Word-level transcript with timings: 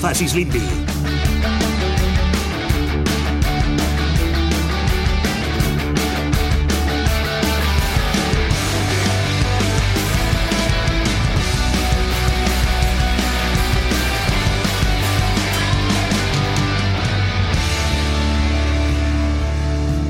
facis 0.00 0.32
l'indi. 0.32 0.62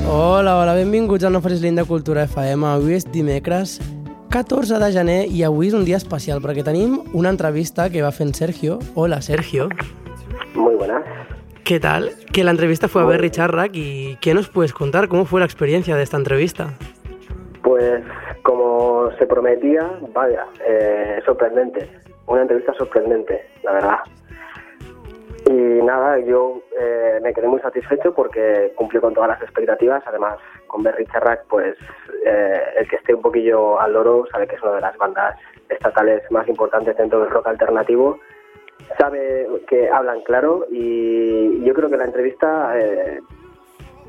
Hola, 0.07 0.55
hola, 0.57 0.73
benvinguts 0.73 1.23
a 1.23 1.29
No 1.29 1.41
Facis 1.43 1.59
Linda 1.61 1.83
Cultura 1.83 2.23
FM. 2.27 2.63
Avui 2.65 2.95
és 2.95 3.05
dimecres 3.11 3.77
14 4.31 4.79
de 4.79 4.87
gener 4.95 5.25
i 5.27 5.41
avui 5.43 5.67
és 5.67 5.73
un 5.75 5.81
dia 5.83 5.97
especial 5.99 6.39
perquè 6.39 6.63
tenim 6.63 6.93
una 7.19 7.33
entrevista 7.33 7.89
que 7.91 7.99
va 7.99 8.13
fent 8.15 8.31
Sergio. 8.31 8.77
Hola, 8.95 9.17
Sergio. 9.21 9.67
Muy 10.55 10.75
buenas. 10.75 11.03
¿Qué 11.65 11.81
tal? 11.81 12.11
Que 12.31 12.45
la 12.45 12.51
entrevista 12.51 12.87
fue 12.87 13.01
a 13.01 13.05
Berry 13.05 13.29
Charrack 13.29 13.75
y 13.75 14.15
¿qué 14.21 14.33
nos 14.33 14.47
puedes 14.47 14.71
contar? 14.71 15.09
¿Cómo 15.09 15.25
fue 15.25 15.41
la 15.41 15.45
experiencia 15.45 15.97
de 15.97 16.03
esta 16.03 16.15
entrevista? 16.15 16.69
Pues 17.61 18.05
como 18.43 19.09
se 19.19 19.25
prometía, 19.25 19.99
vaya, 20.13 20.45
eh, 20.65 21.19
sorprendente. 21.25 21.89
Una 22.27 22.43
entrevista 22.43 22.73
sorprendente, 22.75 23.41
la 23.63 23.73
verdad. 23.73 23.97
Y 25.51 25.81
nada, 25.83 26.17
yo 26.19 26.61
eh, 26.79 27.19
me 27.21 27.33
quedé 27.33 27.45
muy 27.47 27.59
satisfecho 27.59 28.13
porque 28.13 28.71
cumplió 28.75 29.01
con 29.01 29.13
todas 29.13 29.29
las 29.31 29.41
expectativas. 29.41 30.01
Además, 30.05 30.37
con 30.67 30.81
Berry 30.81 31.05
Charrack, 31.07 31.43
pues 31.49 31.75
eh, 32.25 32.61
el 32.77 32.87
que 32.87 32.95
esté 32.95 33.13
un 33.13 33.21
poquillo 33.21 33.77
al 33.79 33.91
loro 33.91 34.25
sabe 34.31 34.47
que 34.47 34.55
es 34.55 34.61
una 34.63 34.75
de 34.75 34.81
las 34.81 34.95
bandas 34.97 35.37
estatales 35.67 36.23
más 36.31 36.47
importantes 36.47 36.95
dentro 36.95 37.19
del 37.19 37.29
rock 37.29 37.47
alternativo. 37.47 38.17
Sabe 38.97 39.45
que 39.67 39.89
hablan 39.89 40.21
claro 40.21 40.65
y 40.71 41.61
yo 41.65 41.73
creo 41.73 41.89
que 41.89 41.97
la 41.97 42.05
entrevista 42.05 42.71
eh, 42.79 43.19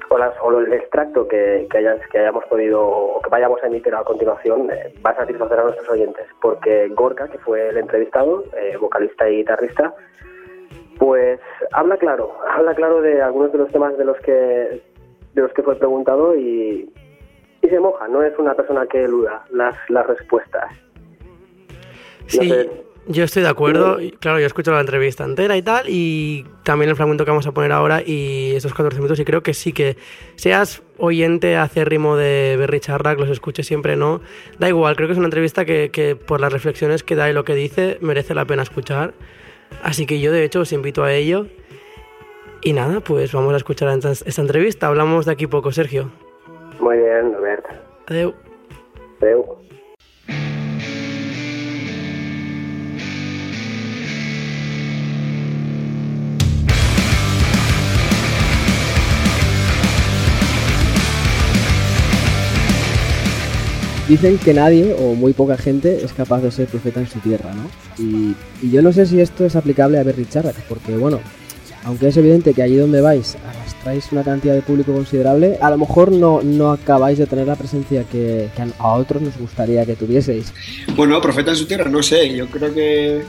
o, 0.08 0.18
las- 0.18 0.34
o 0.42 0.60
el 0.60 0.72
extracto 0.72 1.26
que, 1.26 1.66
que, 1.70 1.98
que 2.10 2.18
hayamos 2.18 2.44
podido 2.44 2.86
o 2.86 3.20
que 3.20 3.30
vayamos 3.30 3.60
a 3.64 3.66
emitir 3.66 3.94
a 3.96 4.04
continuación 4.04 4.70
eh, 4.70 4.94
va 5.04 5.10
a 5.10 5.16
satisfacer 5.16 5.58
a 5.58 5.62
nuestros 5.64 5.88
oyentes 5.90 6.26
porque 6.40 6.88
Gorka, 6.94 7.26
que 7.28 7.38
fue 7.38 7.68
el 7.70 7.78
entrevistado, 7.78 8.44
vocalista 8.80 9.28
y 9.28 9.38
guitarrista, 9.38 9.92
pues 11.02 11.40
habla 11.72 11.96
claro, 11.96 12.32
habla 12.48 12.76
claro 12.76 13.02
de 13.02 13.20
algunos 13.20 13.50
de 13.50 13.58
los 13.58 13.72
temas 13.72 13.98
de 13.98 14.04
los 14.04 14.16
que 14.18 14.80
de 15.34 15.42
los 15.42 15.52
que 15.52 15.64
fue 15.64 15.74
preguntado 15.74 16.36
y, 16.36 16.88
y 17.60 17.68
se 17.68 17.80
moja, 17.80 18.06
no 18.06 18.22
es 18.22 18.38
una 18.38 18.54
persona 18.54 18.86
que 18.86 19.02
eluda 19.02 19.44
las, 19.50 19.74
las 19.88 20.06
respuestas. 20.06 20.72
Sí, 22.26 22.48
sé. 22.48 22.70
yo 23.08 23.24
estoy 23.24 23.42
de 23.42 23.48
acuerdo. 23.48 23.98
Claro, 24.20 24.38
yo 24.38 24.46
escucho 24.46 24.70
la 24.70 24.78
entrevista 24.78 25.24
entera 25.24 25.56
y 25.56 25.62
tal, 25.62 25.86
y 25.88 26.46
también 26.62 26.88
el 26.88 26.94
fragmento 26.94 27.24
que 27.24 27.32
vamos 27.32 27.48
a 27.48 27.52
poner 27.52 27.72
ahora 27.72 28.00
y 28.06 28.52
estos 28.54 28.72
14 28.72 28.98
minutos, 28.98 29.18
y 29.18 29.24
creo 29.24 29.42
que 29.42 29.54
sí 29.54 29.72
que 29.72 29.96
seas 30.36 30.84
oyente 30.98 31.56
acérrimo 31.56 32.16
de 32.16 32.54
Berry 32.56 32.78
Charrack, 32.78 33.18
los 33.18 33.28
escuches 33.28 33.66
siempre, 33.66 33.96
no. 33.96 34.20
Da 34.60 34.68
igual, 34.68 34.94
creo 34.94 35.08
que 35.08 35.14
es 35.14 35.18
una 35.18 35.26
entrevista 35.26 35.64
que, 35.64 35.90
que 35.90 36.14
por 36.14 36.40
las 36.40 36.52
reflexiones 36.52 37.02
que 37.02 37.16
da 37.16 37.28
y 37.28 37.32
lo 37.32 37.44
que 37.44 37.56
dice 37.56 37.98
merece 38.02 38.36
la 38.36 38.44
pena 38.44 38.62
escuchar. 38.62 39.14
Así 39.82 40.06
que 40.06 40.20
yo, 40.20 40.32
de 40.32 40.44
hecho, 40.44 40.60
os 40.60 40.72
invito 40.72 41.04
a 41.04 41.12
ello. 41.12 41.46
Y 42.62 42.72
nada, 42.72 43.00
pues 43.00 43.32
vamos 43.32 43.54
a 43.54 43.56
escuchar 43.56 43.88
esta 43.98 44.42
entrevista. 44.42 44.86
Hablamos 44.86 45.26
de 45.26 45.32
aquí 45.32 45.46
poco, 45.46 45.72
Sergio. 45.72 46.10
Muy 46.80 46.96
bien, 46.96 47.34
Robert. 47.34 47.64
Adeu. 48.06 48.34
Adeu. 49.20 49.58
Dicen 64.12 64.36
que 64.36 64.52
nadie 64.52 64.94
o 65.00 65.14
muy 65.14 65.32
poca 65.32 65.56
gente 65.56 66.04
es 66.04 66.12
capaz 66.12 66.42
de 66.42 66.50
ser 66.50 66.66
profeta 66.66 67.00
en 67.00 67.08
su 67.08 67.18
tierra, 67.20 67.50
¿no? 67.54 67.64
Y, 67.98 68.36
yo 68.70 68.82
no 68.82 68.92
sé 68.92 69.06
si 69.06 69.18
esto 69.22 69.46
es 69.46 69.56
aplicable 69.56 69.98
a 69.98 70.02
Berry 70.02 70.26
Charrack, 70.26 70.56
porque 70.68 70.94
bueno, 70.98 71.18
aunque 71.84 72.08
es 72.08 72.16
evidente 72.18 72.52
que 72.52 72.62
allí 72.62 72.76
donde 72.76 73.00
vais 73.00 73.38
arrastráis 73.48 74.12
una 74.12 74.22
cantidad 74.22 74.52
de 74.52 74.60
público 74.60 74.92
considerable, 74.92 75.56
a 75.62 75.70
lo 75.70 75.78
mejor 75.78 76.12
no, 76.12 76.42
no 76.42 76.72
acabáis 76.72 77.16
de 77.16 77.26
tener 77.26 77.46
la 77.46 77.56
presencia 77.56 78.04
que, 78.04 78.50
que 78.54 78.62
a 78.78 78.92
otros 78.92 79.22
nos 79.22 79.38
gustaría 79.38 79.86
que 79.86 79.96
tuvieseis. 79.96 80.52
Bueno, 80.94 81.18
Profeta 81.22 81.52
en 81.52 81.56
su 81.56 81.64
tierra, 81.64 81.88
no 81.88 82.02
sé, 82.02 82.36
yo 82.36 82.48
creo 82.48 82.74
que 82.74 83.22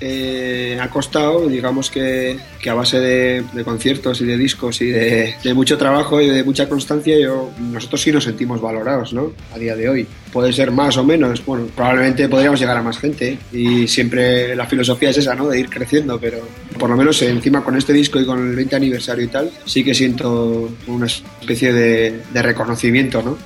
eh, 0.00 0.78
ha 0.80 0.88
costado, 0.90 1.48
digamos 1.48 1.90
que, 1.90 2.38
que 2.60 2.70
a 2.70 2.74
base 2.74 3.00
de, 3.00 3.44
de 3.52 3.64
conciertos 3.64 4.20
y 4.20 4.26
de 4.26 4.36
discos 4.36 4.80
y 4.80 4.86
de, 4.86 5.34
de 5.42 5.54
mucho 5.54 5.78
trabajo 5.78 6.20
y 6.20 6.28
de 6.28 6.44
mucha 6.44 6.68
constancia, 6.68 7.18
yo, 7.18 7.50
nosotros 7.58 8.02
sí 8.02 8.12
nos 8.12 8.24
sentimos 8.24 8.60
valorados, 8.60 9.12
¿no? 9.12 9.32
A 9.54 9.58
día 9.58 9.74
de 9.74 9.88
hoy. 9.88 10.06
Puede 10.32 10.52
ser 10.52 10.70
más 10.70 10.96
o 10.98 11.04
menos, 11.04 11.44
bueno, 11.46 11.66
probablemente 11.74 12.28
podríamos 12.28 12.60
llegar 12.60 12.76
a 12.76 12.82
más 12.82 12.98
gente 12.98 13.38
y 13.52 13.88
siempre 13.88 14.54
la 14.54 14.66
filosofía 14.66 15.10
es 15.10 15.18
esa, 15.18 15.34
¿no? 15.34 15.48
De 15.48 15.58
ir 15.58 15.70
creciendo, 15.70 16.20
pero 16.20 16.38
por 16.78 16.90
lo 16.90 16.96
menos 16.96 17.20
encima 17.22 17.64
con 17.64 17.76
este 17.76 17.92
disco 17.92 18.20
y 18.20 18.26
con 18.26 18.50
el 18.50 18.54
20 18.54 18.76
aniversario 18.76 19.24
y 19.24 19.28
tal, 19.28 19.50
sí 19.64 19.82
que 19.82 19.94
siento 19.94 20.70
una 20.86 21.06
especie 21.06 21.72
de, 21.72 22.20
de 22.32 22.42
reconocimiento, 22.42 23.22
¿no? 23.22 23.38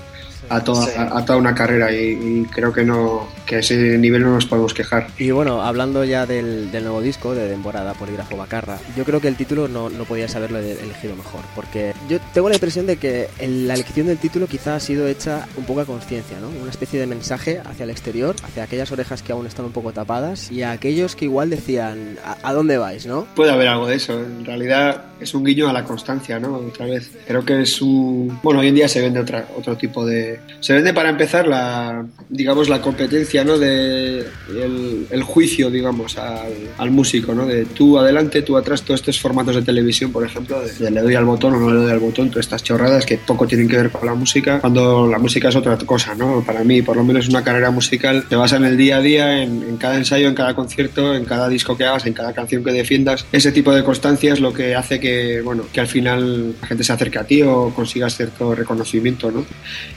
a 0.50 0.64
toda, 0.64 0.86
a, 1.00 1.18
a 1.18 1.24
toda 1.24 1.38
una 1.38 1.54
carrera 1.54 1.92
y, 1.92 2.10
y 2.10 2.46
creo 2.50 2.72
que 2.72 2.84
no 2.84 3.28
que 3.50 3.56
a 3.56 3.58
ese 3.58 3.98
nivel 3.98 4.22
no 4.22 4.32
nos 4.32 4.46
podemos 4.46 4.72
quejar. 4.74 5.08
Y 5.18 5.32
bueno, 5.32 5.62
hablando 5.62 6.04
ya 6.04 6.24
del, 6.24 6.70
del 6.70 6.84
nuevo 6.84 7.02
disco 7.02 7.34
de 7.34 7.48
temporada 7.48 7.94
Polígrafo 7.94 8.36
Bacarra, 8.36 8.78
yo 8.96 9.04
creo 9.04 9.20
que 9.20 9.26
el 9.26 9.34
título 9.34 9.66
no, 9.66 9.90
no 9.90 10.04
podías 10.04 10.36
haberlo 10.36 10.60
elegido 10.60 11.16
mejor, 11.16 11.40
porque 11.56 11.92
yo 12.08 12.18
tengo 12.32 12.48
la 12.48 12.54
impresión 12.54 12.86
de 12.86 12.98
que 12.98 13.28
la 13.40 13.74
elección 13.74 14.06
del 14.06 14.18
título 14.18 14.46
quizá 14.46 14.76
ha 14.76 14.80
sido 14.80 15.08
hecha 15.08 15.48
un 15.56 15.64
poco 15.64 15.80
a 15.80 15.84
conciencia, 15.84 16.38
¿no? 16.38 16.48
Una 16.62 16.70
especie 16.70 17.00
de 17.00 17.08
mensaje 17.08 17.60
hacia 17.64 17.82
el 17.82 17.90
exterior, 17.90 18.36
hacia 18.44 18.62
aquellas 18.62 18.92
orejas 18.92 19.20
que 19.24 19.32
aún 19.32 19.48
están 19.48 19.64
un 19.64 19.72
poco 19.72 19.90
tapadas 19.90 20.52
y 20.52 20.62
a 20.62 20.70
aquellos 20.70 21.16
que 21.16 21.24
igual 21.24 21.50
decían, 21.50 22.18
¿a, 22.24 22.36
a 22.48 22.52
dónde 22.52 22.78
vais, 22.78 23.04
no? 23.06 23.26
Puede 23.34 23.50
haber 23.50 23.66
algo 23.66 23.88
de 23.88 23.96
eso, 23.96 24.16
en 24.16 24.44
realidad 24.44 25.06
es 25.20 25.34
un 25.34 25.44
guiño 25.44 25.68
a 25.68 25.72
la 25.72 25.84
constancia, 25.84 26.38
¿no? 26.38 26.56
Otra 26.56 26.86
vez. 26.86 27.10
Creo 27.26 27.44
que 27.44 27.60
es 27.60 27.80
un... 27.82 28.38
Bueno, 28.42 28.60
hoy 28.60 28.68
en 28.68 28.74
día 28.74 28.88
se 28.88 29.00
vende 29.00 29.20
otra, 29.20 29.46
otro 29.56 29.76
tipo 29.76 30.04
de... 30.06 30.40
Se 30.60 30.72
vende 30.72 30.94
para 30.94 31.10
empezar 31.10 31.46
la, 31.46 32.06
digamos, 32.28 32.68
la 32.68 32.80
competencia, 32.80 33.39
¿no? 33.44 33.58
De 33.58 34.26
el, 34.48 35.06
el 35.10 35.22
juicio, 35.22 35.70
digamos, 35.70 36.16
al, 36.18 36.52
al, 36.78 36.90
músico, 36.90 37.34
¿no? 37.34 37.46
De 37.46 37.64
tú 37.64 37.98
adelante, 37.98 38.42
tú 38.42 38.56
atrás, 38.56 38.82
todos 38.82 39.00
estos 39.00 39.20
formatos 39.20 39.56
de 39.56 39.62
televisión, 39.62 40.12
por 40.12 40.24
ejemplo, 40.24 40.60
de, 40.60 40.72
de, 40.72 40.90
le 40.90 41.00
doy 41.00 41.14
al 41.14 41.24
botón 41.24 41.54
o 41.54 41.60
no 41.60 41.72
le 41.72 41.80
doy 41.80 41.90
al 41.90 42.00
botón, 42.00 42.30
todas 42.30 42.46
estas 42.46 42.62
chorradas 42.62 43.06
que 43.06 43.18
poco 43.18 43.46
tienen 43.46 43.68
que 43.68 43.76
ver 43.76 43.90
con 43.90 44.06
la 44.06 44.14
música, 44.14 44.60
cuando 44.60 45.06
la 45.06 45.18
música 45.18 45.48
es 45.48 45.56
otra 45.56 45.76
cosa, 45.78 46.14
¿no? 46.14 46.42
Para 46.44 46.64
mí, 46.64 46.82
por 46.82 46.96
lo 46.96 47.04
menos 47.04 47.28
una 47.28 47.42
carrera 47.44 47.70
musical 47.70 48.24
se 48.28 48.36
basa 48.36 48.56
en 48.56 48.64
el 48.64 48.76
día 48.76 48.96
a 48.96 49.00
día, 49.00 49.42
en, 49.42 49.62
en 49.62 49.76
cada 49.76 49.96
ensayo, 49.96 50.28
en 50.28 50.34
cada 50.34 50.54
concierto, 50.54 51.14
en 51.14 51.24
cada 51.24 51.48
disco 51.48 51.76
que 51.76 51.84
hagas, 51.84 52.06
en 52.06 52.12
cada 52.12 52.32
canción 52.32 52.64
que 52.64 52.72
defiendas. 52.72 53.26
Ese 53.32 53.52
tipo 53.52 53.72
de 53.72 53.84
constancia 53.84 54.32
es 54.32 54.40
lo 54.40 54.52
que 54.52 54.74
hace 54.74 55.00
que, 55.00 55.40
bueno, 55.40 55.64
que 55.72 55.80
al 55.80 55.86
final 55.86 56.54
la 56.60 56.66
gente 56.66 56.84
se 56.84 56.92
acerque 56.92 57.18
a 57.18 57.24
ti 57.24 57.42
o 57.42 57.72
consigas 57.74 58.16
cierto 58.16 58.54
reconocimiento, 58.54 59.30
¿no? 59.30 59.44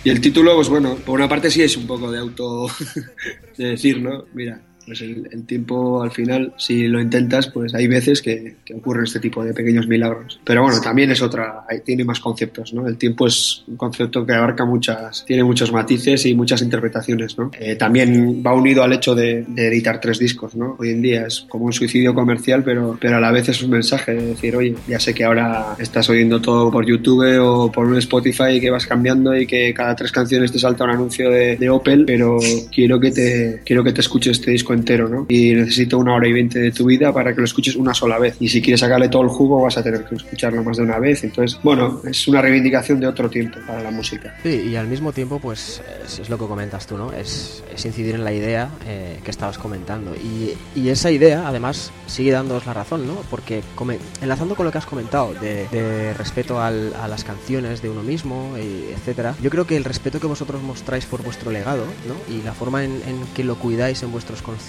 Y 0.04 0.10
el 0.10 0.22
título, 0.22 0.56
pues 0.56 0.70
bueno, 0.70 0.96
por 0.96 1.20
una 1.20 1.30
parte 1.30 1.50
sí 1.50 1.62
es 1.62 1.76
un 1.78 1.88
poco 1.88 2.12
de 2.12 2.20
auto 2.20 2.68
de 3.58 3.66
decir, 3.66 4.02
¿no? 4.02 4.26
Mira, 4.34 4.62
pues 4.86 5.02
el, 5.02 5.28
el, 5.32 5.46
tiempo 5.46 6.02
al 6.02 6.12
final, 6.12 6.54
si 6.58 6.88
lo 6.88 7.00
intentas, 7.00 7.48
pues 7.48 7.74
hay 7.74 7.88
veces 7.88 8.22
que, 8.22 8.56
que, 8.66 8.74
ocurren 8.74 9.06
este 9.06 9.20
tipo 9.20 9.44
de 9.44 9.54
pequeños 9.54 9.88
milagros. 9.88 10.40
Pero 10.44 10.64
bueno, 10.64 10.80
también 10.82 11.12
es 11.12 11.22
otra, 11.22 11.66
tiene 11.86 12.04
más 12.04 12.20
conceptos, 12.20 12.74
¿no? 12.74 12.88
El 12.88 12.98
tiempo 12.98 13.28
es 13.28 13.64
un 13.68 13.78
concepto 13.78 14.26
que 14.26 14.34
abarca 14.34 14.66
muchas, 14.66 15.26
tiene 15.26 15.44
muchos 15.44 15.72
matices 15.72 16.26
y 16.26 16.34
muchas 16.34 16.62
interpretaciones, 16.62 17.38
¿no? 17.38 17.52
Eh, 17.60 17.76
también 17.76 18.44
va 18.46 18.54
unido 18.54 18.84
al 18.84 18.94
hecho 18.94 19.16
de, 19.16 19.46
de, 19.48 19.68
editar 19.68 20.00
tres 20.00 20.20
discos, 20.20 20.56
¿no? 20.56 20.76
Hoy 20.80 20.90
en 20.90 21.02
día 21.02 21.28
es 21.28 21.46
como 21.50 21.66
un 21.66 21.74
suicidio 21.74 22.14
comercial, 22.14 22.64
pero, 22.64 22.98
pero 23.00 23.18
a 23.18 23.20
la 23.20 23.32
vez 23.32 23.50
es 23.50 23.62
un 23.64 23.72
mensaje 23.72 24.14
de 24.14 24.26
decir, 24.28 24.56
oye, 24.56 24.76
ya 24.88 25.00
sé 25.00 25.14
que 25.14 25.24
ahora 25.24 25.76
estás 25.80 26.10
oyendo 26.10 26.42
todo 26.42 26.72
por 26.72 26.86
YouTube 26.86 27.40
o 27.42 27.72
por 27.72 27.86
un 27.86 27.98
Spotify 27.98 28.60
que 28.60 28.70
vas 28.70 28.86
cambiando 28.86 29.36
y 29.36 29.48
que 29.48 29.74
cada 29.74 29.96
tres 29.96 30.12
canciones 30.12 30.52
te 30.52 30.60
salta 30.60 30.84
un 30.84 30.92
anuncio 30.92 31.30
de, 31.30 31.58
de 31.58 31.70
Opel, 31.70 32.06
pero 32.06 32.38
quiero 32.74 33.00
que 33.00 33.12
te, 33.12 33.62
quiero 33.66 33.84
que 33.84 33.94
te 33.94 34.02
escuches 34.02 34.34
este 34.34 34.52
disco 34.52 34.73
entero, 34.74 35.08
¿no? 35.08 35.26
Y 35.30 35.54
necesito 35.54 35.98
una 35.98 36.16
hora 36.16 36.28
y 36.28 36.34
veinte 36.34 36.60
de 36.60 36.72
tu 36.72 36.86
vida 36.86 37.14
para 37.14 37.34
que 37.34 37.40
lo 37.40 37.46
escuches 37.46 37.76
una 37.76 37.94
sola 37.94 38.20
vez. 38.20 38.36
Y 38.40 38.50
si 38.50 38.62
quieres 38.62 38.80
sacarle 38.80 39.10
todo 39.10 39.24
el 39.24 39.30
jugo, 39.30 39.62
vas 39.62 39.78
a 39.78 39.84
tener 39.84 40.06
que 40.06 40.16
escucharlo 40.16 40.64
más 40.64 40.78
de 40.78 40.84
una 40.84 41.00
vez. 41.00 41.24
Entonces, 41.24 41.60
bueno, 41.64 42.02
es 42.06 42.28
una 42.28 42.42
reivindicación 42.42 43.00
de 43.00 43.08
otro 43.08 43.30
tiempo 43.30 43.60
para 43.66 43.82
la 43.82 43.92
música. 43.92 44.36
Sí, 44.44 44.70
y 44.72 44.76
al 44.76 44.88
mismo 44.88 45.12
tiempo, 45.12 45.40
pues 45.40 45.82
es, 46.06 46.30
lo 46.30 46.38
que 46.38 46.46
comentas 46.46 46.88
tú, 46.88 46.98
¿no? 46.98 47.12
Es, 47.14 47.64
incidir 47.84 48.16
en 48.16 48.24
la 48.24 48.34
idea 48.34 48.70
eh, 48.88 49.20
que 49.24 49.32
estabas 49.32 49.58
comentando. 49.58 50.16
Y, 50.16 50.54
esa 50.94 51.10
idea, 51.10 51.48
además, 51.48 51.92
sigue 52.06 52.32
dándoos 52.32 52.68
la 52.68 52.74
razón, 52.74 53.08
¿no? 53.08 53.16
Porque 53.32 53.64
enlazando 54.22 54.54
con 54.54 54.66
lo 54.66 54.72
que 54.72 54.78
has 54.78 54.86
comentado 54.86 55.34
de, 55.34 56.14
respeto 56.14 56.62
a 56.62 56.70
las 56.72 57.24
canciones 57.24 57.82
de 57.82 57.90
uno 57.90 58.04
mismo, 58.04 58.56
etcétera, 58.58 59.36
yo 59.42 59.50
creo 59.50 59.66
que 59.66 59.76
el 59.76 59.84
respeto 59.84 60.20
que 60.20 60.28
vosotros 60.28 60.62
mostráis 60.62 61.06
por 61.06 61.24
vuestro 61.24 61.52
legado, 61.52 61.86
¿no? 62.08 62.34
Y 62.34 62.44
la 62.44 62.54
forma 62.54 62.84
en, 62.84 63.02
en 63.08 63.26
que 63.34 63.44
lo 63.44 63.56
cuidáis 63.56 64.04
en 64.04 64.12
vuestros 64.12 64.42
conciertos 64.42 64.63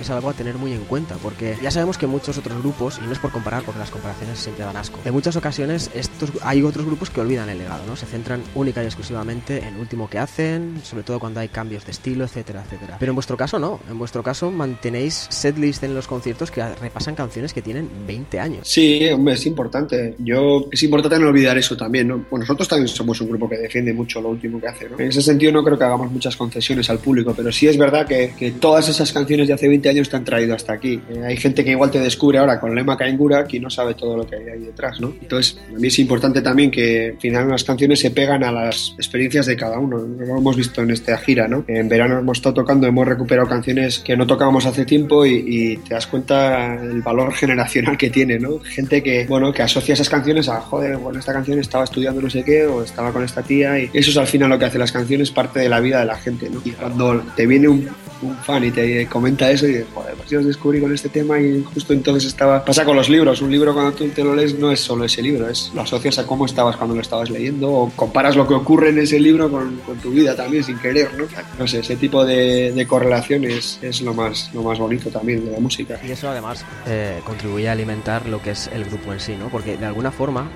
es 0.00 0.10
algo 0.10 0.28
a 0.28 0.32
tener 0.32 0.56
muy 0.56 0.72
en 0.72 0.84
cuenta, 0.84 1.16
porque 1.22 1.56
ya 1.62 1.70
sabemos 1.70 1.96
que 1.96 2.06
muchos 2.06 2.36
otros 2.36 2.58
grupos, 2.58 2.98
y 3.02 3.06
no 3.06 3.12
es 3.12 3.18
por 3.18 3.30
comparar, 3.30 3.62
porque 3.62 3.78
las 3.78 3.90
comparaciones 3.90 4.38
siempre 4.38 4.64
dan 4.64 4.76
asco, 4.76 4.98
en 5.04 5.12
muchas 5.12 5.36
ocasiones 5.36 5.90
estos, 5.94 6.32
hay 6.42 6.62
otros 6.62 6.84
grupos 6.84 7.10
que 7.10 7.20
olvidan 7.20 7.48
el 7.48 7.58
legado, 7.58 7.84
¿no? 7.86 7.96
Se 7.96 8.06
centran 8.06 8.42
única 8.54 8.82
y 8.82 8.86
exclusivamente 8.86 9.58
en 9.58 9.74
el 9.74 9.80
último 9.80 10.10
que 10.10 10.18
hacen, 10.18 10.80
sobre 10.82 11.04
todo 11.04 11.20
cuando 11.20 11.40
hay 11.40 11.48
cambios 11.48 11.84
de 11.86 11.92
estilo, 11.92 12.24
etcétera, 12.24 12.64
etcétera. 12.64 12.96
Pero 12.98 13.12
en 13.12 13.16
vuestro 13.16 13.36
caso 13.36 13.58
no, 13.58 13.80
en 13.88 13.98
vuestro 13.98 14.22
caso 14.22 14.50
mantenéis 14.50 15.26
setlist 15.30 15.82
en 15.84 15.94
los 15.94 16.06
conciertos 16.06 16.50
que 16.50 16.62
repasan 16.74 17.14
canciones 17.14 17.52
que 17.52 17.62
tienen 17.62 17.88
20 18.06 18.40
años. 18.40 18.68
Sí, 18.68 19.08
hombre, 19.08 19.34
es 19.34 19.46
importante. 19.46 20.16
Yo, 20.18 20.66
es 20.70 20.82
importante 20.82 21.18
no 21.18 21.28
olvidar 21.28 21.56
eso 21.56 21.76
también, 21.76 22.08
¿no? 22.08 22.24
Pues 22.28 22.40
nosotros 22.40 22.68
también 22.68 22.88
somos 22.88 23.20
un 23.20 23.28
grupo 23.28 23.48
que 23.48 23.56
defiende 23.56 23.92
mucho 23.92 24.20
lo 24.20 24.30
último 24.30 24.60
que 24.60 24.68
hace, 24.68 24.88
¿no? 24.88 24.98
En 24.98 25.08
ese 25.08 25.22
sentido 25.22 25.52
no 25.52 25.64
creo 25.64 25.78
que 25.78 25.84
hagamos 25.84 26.10
muchas 26.10 26.36
concesiones 26.36 26.90
al 26.90 26.98
público, 26.98 27.32
pero 27.34 27.50
sí 27.52 27.68
es 27.68 27.78
verdad 27.78 28.06
que 28.06 28.54
todas 28.60 28.88
esas 28.88 29.12
canciones 29.12 29.35
de 29.44 29.52
hace 29.52 29.68
20 29.68 29.88
años 29.88 30.08
te 30.08 30.16
han 30.16 30.24
traído 30.24 30.54
hasta 30.54 30.72
aquí. 30.72 31.00
Eh, 31.10 31.22
hay 31.24 31.36
gente 31.36 31.64
que 31.64 31.72
igual 31.72 31.90
te 31.90 32.00
descubre 32.00 32.38
ahora 32.38 32.60
con 32.60 32.74
Lema 32.74 32.96
Kaingura 32.96 33.44
que 33.44 33.60
no 33.60 33.68
sabe 33.70 33.94
todo 33.94 34.16
lo 34.16 34.26
que 34.26 34.36
hay 34.36 34.48
ahí 34.48 34.60
detrás, 34.60 35.00
¿no? 35.00 35.14
Entonces, 35.20 35.58
a 35.74 35.78
mí 35.78 35.88
es 35.88 35.98
importante 35.98 36.40
también 36.42 36.70
que 36.70 37.10
al 37.14 37.20
final 37.20 37.48
las 37.48 37.64
canciones 37.64 38.00
se 38.00 38.10
pegan 38.10 38.44
a 38.44 38.52
las 38.52 38.94
experiencias 38.96 39.46
de 39.46 39.56
cada 39.56 39.78
uno. 39.78 39.98
Lo 39.98 40.38
hemos 40.38 40.56
visto 40.56 40.82
en 40.82 40.90
esta 40.90 41.18
gira, 41.18 41.48
¿no? 41.48 41.64
En 41.66 41.88
verano 41.88 42.18
hemos 42.18 42.38
estado 42.38 42.54
tocando, 42.54 42.86
hemos 42.86 43.06
recuperado 43.06 43.48
canciones 43.48 43.98
que 43.98 44.16
no 44.16 44.26
tocábamos 44.26 44.66
hace 44.66 44.84
tiempo 44.84 45.26
y, 45.26 45.44
y 45.46 45.76
te 45.78 45.94
das 45.94 46.06
cuenta 46.06 46.74
el 46.74 47.02
valor 47.02 47.32
generacional 47.34 47.96
que 47.96 48.10
tiene, 48.10 48.38
¿no? 48.38 48.60
Gente 48.60 49.02
que, 49.02 49.26
bueno, 49.26 49.52
que 49.52 49.62
asocia 49.62 49.94
esas 49.94 50.08
canciones 50.08 50.48
a, 50.48 50.60
joder, 50.60 50.96
bueno, 50.96 51.18
esta 51.18 51.32
canción 51.32 51.58
estaba 51.58 51.84
estudiando 51.84 52.20
no 52.20 52.30
sé 52.30 52.44
qué 52.44 52.66
o 52.66 52.82
estaba 52.82 53.12
con 53.12 53.24
esta 53.24 53.42
tía 53.42 53.78
y 53.78 53.90
eso 53.92 54.10
es 54.10 54.16
al 54.16 54.26
final 54.26 54.50
lo 54.50 54.58
que 54.58 54.66
hace 54.66 54.78
las 54.78 54.92
canciones, 54.92 55.30
parte 55.30 55.60
de 55.60 55.68
la 55.68 55.80
vida 55.80 56.00
de 56.00 56.06
la 56.06 56.16
gente, 56.16 56.48
¿no? 56.50 56.60
Y 56.64 56.70
cuando 56.70 57.22
te 57.34 57.46
viene 57.46 57.68
un, 57.68 57.88
un 58.22 58.36
fan 58.36 58.64
y 58.64 58.70
te 58.70 59.06
comenta 59.06 59.50
eso 59.50 59.66
y 59.66 59.72
dices, 59.72 59.86
joder, 59.94 60.14
pues 60.14 60.30
yo 60.30 60.40
os 60.40 60.46
descubrí 60.46 60.80
con 60.80 60.92
este 60.92 61.08
tema 61.08 61.38
y 61.38 61.62
justo 61.62 61.92
entonces 61.92 62.24
estaba... 62.26 62.64
Pasa 62.64 62.84
con 62.84 62.96
los 62.96 63.08
libros, 63.08 63.42
un 63.42 63.50
libro 63.50 63.74
cuando 63.74 63.92
tú 63.92 64.08
te 64.08 64.24
lo 64.24 64.34
lees 64.34 64.58
no 64.58 64.70
es 64.70 64.80
solo 64.80 65.04
ese 65.04 65.22
libro, 65.22 65.48
es 65.48 65.70
lo 65.74 65.82
asocias 65.82 66.18
a 66.18 66.26
cómo 66.26 66.46
estabas 66.46 66.76
cuando 66.76 66.94
lo 66.94 67.00
estabas 67.00 67.30
leyendo 67.30 67.70
o 67.70 67.90
comparas 67.94 68.36
lo 68.36 68.46
que 68.46 68.54
ocurre 68.54 68.90
en 68.90 68.98
ese 68.98 69.20
libro 69.20 69.50
con, 69.50 69.80
tu 70.02 70.10
vida 70.10 70.36
también 70.36 70.62
sin 70.62 70.78
querer, 70.78 71.10
¿no? 71.14 71.26
No 71.58 71.66
sé, 71.66 71.80
ese 71.80 71.96
tipo 71.96 72.24
de, 72.24 72.72
de 72.72 72.86
correlación 72.86 73.44
es, 73.44 73.78
lo, 74.02 74.14
más, 74.14 74.50
lo 74.52 74.62
más 74.62 74.78
bonito 74.78 75.10
también 75.10 75.44
de 75.44 75.52
la 75.52 75.58
música. 75.58 75.98
Y 76.06 76.10
eso 76.10 76.28
además 76.28 76.64
eh, 76.86 77.20
contribuye 77.24 77.68
a 77.68 77.72
alimentar 77.72 78.26
lo 78.26 78.42
que 78.42 78.50
es 78.50 78.68
el 78.72 78.84
grupo 78.84 79.12
en 79.12 79.20
sí, 79.20 79.34
¿no? 79.36 79.48
Porque 79.48 79.76
de 79.76 79.86
alguna 79.86 80.10
forma, 80.10 80.50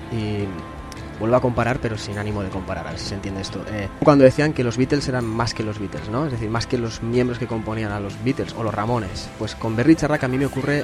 vuelvo 1.21 1.35
a 1.37 1.41
comparar, 1.41 1.79
pero 1.79 1.97
sin 1.97 2.17
ánimo 2.17 2.43
de 2.43 2.49
comparar, 2.49 2.87
a 2.87 2.91
ver 2.91 2.99
si 2.99 3.09
se 3.09 3.15
entiende 3.15 3.41
esto. 3.41 3.63
Eh, 3.71 3.87
cuando 4.03 4.23
decían 4.23 4.53
que 4.53 4.63
los 4.63 4.75
Beatles 4.75 5.07
eran 5.07 5.23
más 5.25 5.53
que 5.53 5.63
los 5.63 5.79
Beatles, 5.79 6.09
¿no? 6.09 6.25
Es 6.25 6.31
decir, 6.31 6.49
más 6.49 6.67
que 6.67 6.77
los 6.77 7.01
miembros 7.01 7.39
que 7.39 7.47
componían 7.47 7.91
a 7.91 7.99
los 7.99 8.21
Beatles 8.23 8.53
o 8.57 8.63
los 8.63 8.73
Ramones. 8.73 9.29
Pues 9.39 9.55
con 9.55 9.75
Berry 9.75 9.95
Charrack 9.95 10.23
a 10.23 10.27
mí 10.27 10.37
me 10.37 10.47
ocurre, 10.47 10.83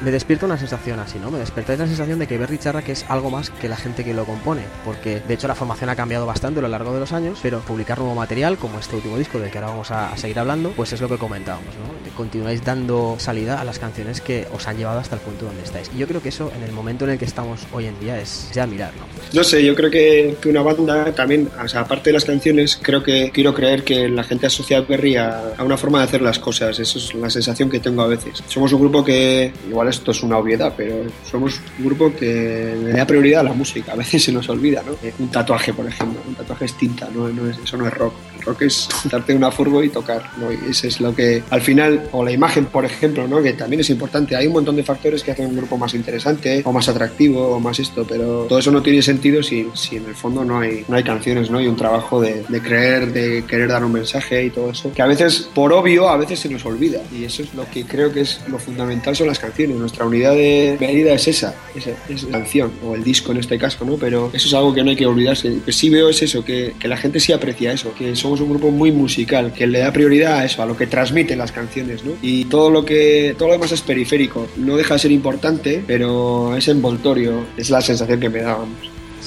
me 0.00 0.10
despierta 0.10 0.46
una 0.46 0.58
sensación 0.58 0.98
así, 0.98 1.18
¿no? 1.18 1.30
Me 1.30 1.38
despertáis 1.38 1.78
la 1.78 1.86
sensación 1.86 2.18
de 2.18 2.26
que 2.26 2.36
Berry 2.36 2.58
Charrack 2.58 2.88
es 2.88 3.06
algo 3.08 3.30
más 3.30 3.50
que 3.50 3.68
la 3.68 3.76
gente 3.76 4.04
que 4.04 4.12
lo 4.12 4.24
compone, 4.24 4.62
porque 4.84 5.20
de 5.20 5.34
hecho 5.34 5.48
la 5.48 5.54
formación 5.54 5.90
ha 5.90 5.96
cambiado 5.96 6.26
bastante 6.26 6.58
a 6.58 6.62
lo 6.62 6.68
largo 6.68 6.92
de 6.92 7.00
los 7.00 7.12
años, 7.12 7.38
pero 7.40 7.60
publicar 7.60 7.98
nuevo 7.98 8.14
material, 8.14 8.58
como 8.58 8.78
este 8.78 8.96
último 8.96 9.16
disco 9.16 9.38
del 9.38 9.50
que 9.50 9.58
ahora 9.58 9.70
vamos 9.70 9.90
a, 9.90 10.16
seguir 10.16 10.38
hablando, 10.38 10.70
pues 10.72 10.92
es 10.92 11.00
lo 11.00 11.08
que 11.08 11.18
comentábamos, 11.18 11.74
¿no? 11.76 12.16
Continuáis 12.16 12.64
dando 12.64 13.16
salida 13.18 13.60
a 13.60 13.64
las 13.64 13.78
canciones 13.78 14.20
que 14.20 14.48
os 14.52 14.66
han 14.66 14.76
llevado 14.76 14.98
hasta 14.98 15.14
el 15.14 15.20
punto 15.20 15.46
donde 15.46 15.62
estáis. 15.62 15.88
Y 15.94 15.98
yo 15.98 16.08
creo 16.08 16.20
que 16.20 16.30
eso, 16.30 16.50
en 16.56 16.64
el 16.64 16.72
momento 16.72 17.04
en 17.04 17.12
el 17.12 17.18
que 17.18 17.24
estamos 17.24 17.60
hoy 17.72 17.86
en 17.86 17.98
día, 18.00 18.20
es 18.20 18.50
ya 18.52 18.66
mirar, 18.66 18.92
¿no? 18.96 19.06
No 19.32 19.44
sé, 19.44 19.62
yo 19.68 19.74
creo 19.74 19.90
que, 19.90 20.36
que, 20.40 20.48
una 20.48 20.62
banda 20.62 21.12
también, 21.12 21.48
o 21.62 21.68
sea, 21.68 21.82
aparte 21.82 22.08
de 22.08 22.14
las 22.14 22.24
canciones, 22.24 22.78
creo 22.80 23.02
que 23.02 23.30
quiero 23.32 23.52
creer 23.52 23.84
que 23.84 24.08
la 24.08 24.24
gente 24.24 24.46
asocia 24.46 24.78
a 24.78 24.80
Berry 24.80 25.16
a, 25.16 25.54
una 25.62 25.76
forma 25.76 25.98
de 25.98 26.04
hacer 26.04 26.22
las 26.22 26.38
cosas. 26.38 26.78
Eso 26.78 26.98
es 26.98 27.14
la 27.14 27.28
sensación 27.28 27.68
que 27.68 27.78
tengo 27.78 28.02
a 28.02 28.06
veces. 28.06 28.42
Somos 28.48 28.72
un 28.72 28.80
grupo 28.80 29.04
que, 29.04 29.52
igual 29.68 29.88
esto 29.88 30.12
es 30.12 30.22
una 30.22 30.38
obviedad, 30.38 30.72
pero 30.74 31.04
somos 31.30 31.60
un 31.78 31.84
grupo 31.84 32.14
que 32.14 32.74
le 32.82 32.92
da 32.92 33.06
prioridad 33.06 33.40
a 33.40 33.44
la 33.44 33.52
música. 33.52 33.92
A 33.92 33.96
veces 33.96 34.24
se 34.24 34.32
nos 34.32 34.48
olvida, 34.48 34.82
¿no? 34.82 34.96
Un 35.18 35.30
tatuaje, 35.30 35.74
por 35.74 35.86
ejemplo. 35.86 36.20
Un 36.26 36.34
tatuaje 36.34 36.64
es 36.64 36.74
tinta, 36.78 37.08
no, 37.14 37.28
no 37.28 37.50
es, 37.50 37.58
eso 37.58 37.76
no 37.76 37.86
es 37.86 37.92
rock. 37.92 38.14
Rock 38.48 38.62
es 38.62 38.88
darte 39.04 39.34
una 39.34 39.50
furgo 39.50 39.82
y 39.82 39.90
tocar, 39.90 40.22
¿no? 40.38 40.50
Y 40.50 40.70
eso 40.70 40.86
es 40.86 41.00
lo 41.00 41.14
que, 41.14 41.42
al 41.50 41.60
final, 41.60 42.08
o 42.12 42.24
la 42.24 42.32
imagen, 42.32 42.66
por 42.66 42.84
ejemplo, 42.84 43.28
¿no? 43.28 43.42
Que 43.42 43.52
también 43.52 43.80
es 43.80 43.90
importante. 43.90 44.36
Hay 44.36 44.46
un 44.46 44.54
montón 44.54 44.76
de 44.76 44.82
factores 44.82 45.22
que 45.22 45.32
hacen 45.32 45.46
un 45.46 45.56
grupo 45.56 45.76
más 45.76 45.94
interesante, 45.94 46.62
o 46.64 46.72
más 46.72 46.88
atractivo, 46.88 47.48
o 47.48 47.60
más 47.60 47.78
esto, 47.78 48.06
pero 48.08 48.46
todo 48.48 48.58
eso 48.58 48.70
no 48.70 48.82
tiene 48.82 49.02
sentido 49.02 49.42
si, 49.42 49.66
si 49.74 49.96
en 49.96 50.06
el 50.06 50.14
fondo 50.14 50.44
no 50.44 50.60
hay, 50.60 50.84
no 50.88 50.96
hay 50.96 51.04
canciones, 51.04 51.50
¿no? 51.50 51.60
Y 51.60 51.68
un 51.68 51.76
trabajo 51.76 52.20
de, 52.20 52.44
de, 52.48 52.60
creer, 52.60 53.12
de 53.12 53.44
querer 53.44 53.68
dar 53.68 53.84
un 53.84 53.92
mensaje 53.92 54.44
y 54.44 54.50
todo 54.50 54.70
eso, 54.70 54.92
que 54.92 55.02
a 55.02 55.06
veces, 55.06 55.48
por 55.54 55.72
obvio, 55.72 56.08
a 56.08 56.16
veces 56.16 56.40
se 56.40 56.48
nos 56.48 56.64
olvida. 56.64 57.00
Y 57.12 57.24
eso 57.24 57.42
es 57.42 57.52
lo 57.54 57.68
que 57.70 57.84
creo 57.84 58.12
que 58.12 58.22
es 58.22 58.40
lo 58.48 58.58
fundamental 58.58 59.14
son 59.14 59.26
las 59.26 59.38
canciones. 59.38 59.76
Nuestra 59.76 60.06
unidad 60.06 60.32
de 60.32 60.76
medida 60.80 61.12
es 61.12 61.28
esa, 61.28 61.54
esa 61.74 61.90
es 62.08 62.24
la 62.24 62.38
canción, 62.38 62.72
o 62.84 62.94
el 62.94 63.04
disco 63.04 63.32
en 63.32 63.38
este 63.38 63.58
caso, 63.58 63.84
¿no? 63.84 63.96
Pero 63.96 64.30
eso 64.32 64.48
es 64.48 64.54
algo 64.54 64.74
que 64.74 64.82
no 64.82 64.90
hay 64.90 64.96
que 64.96 65.06
olvidarse. 65.06 65.58
Que 65.64 65.72
sí 65.72 65.90
veo 65.90 66.08
es 66.08 66.22
eso, 66.22 66.44
que, 66.44 66.74
que 66.78 66.88
la 66.88 66.96
gente 66.96 67.20
sí 67.20 67.32
aprecia 67.32 67.72
eso, 67.72 67.92
que 67.94 68.16
somos 68.16 68.37
un 68.40 68.50
grupo 68.50 68.70
muy 68.70 68.92
musical, 68.92 69.52
que 69.52 69.66
le 69.66 69.80
da 69.80 69.92
prioridad 69.92 70.38
a 70.38 70.44
eso, 70.44 70.62
a 70.62 70.66
lo 70.66 70.76
que 70.76 70.86
transmiten 70.86 71.38
las 71.38 71.52
canciones, 71.52 72.04
¿no? 72.04 72.12
Y 72.22 72.44
todo 72.46 72.70
lo 72.70 72.84
que, 72.84 73.34
todo 73.38 73.48
lo 73.48 73.54
demás 73.54 73.72
es 73.72 73.82
periférico. 73.82 74.48
No 74.56 74.76
deja 74.76 74.94
de 74.94 75.00
ser 75.00 75.12
importante, 75.12 75.82
pero 75.86 76.56
es 76.56 76.68
envoltorio. 76.68 77.44
Es 77.56 77.70
la 77.70 77.80
sensación 77.80 78.20
que 78.20 78.28
me 78.28 78.40
da. 78.40 78.58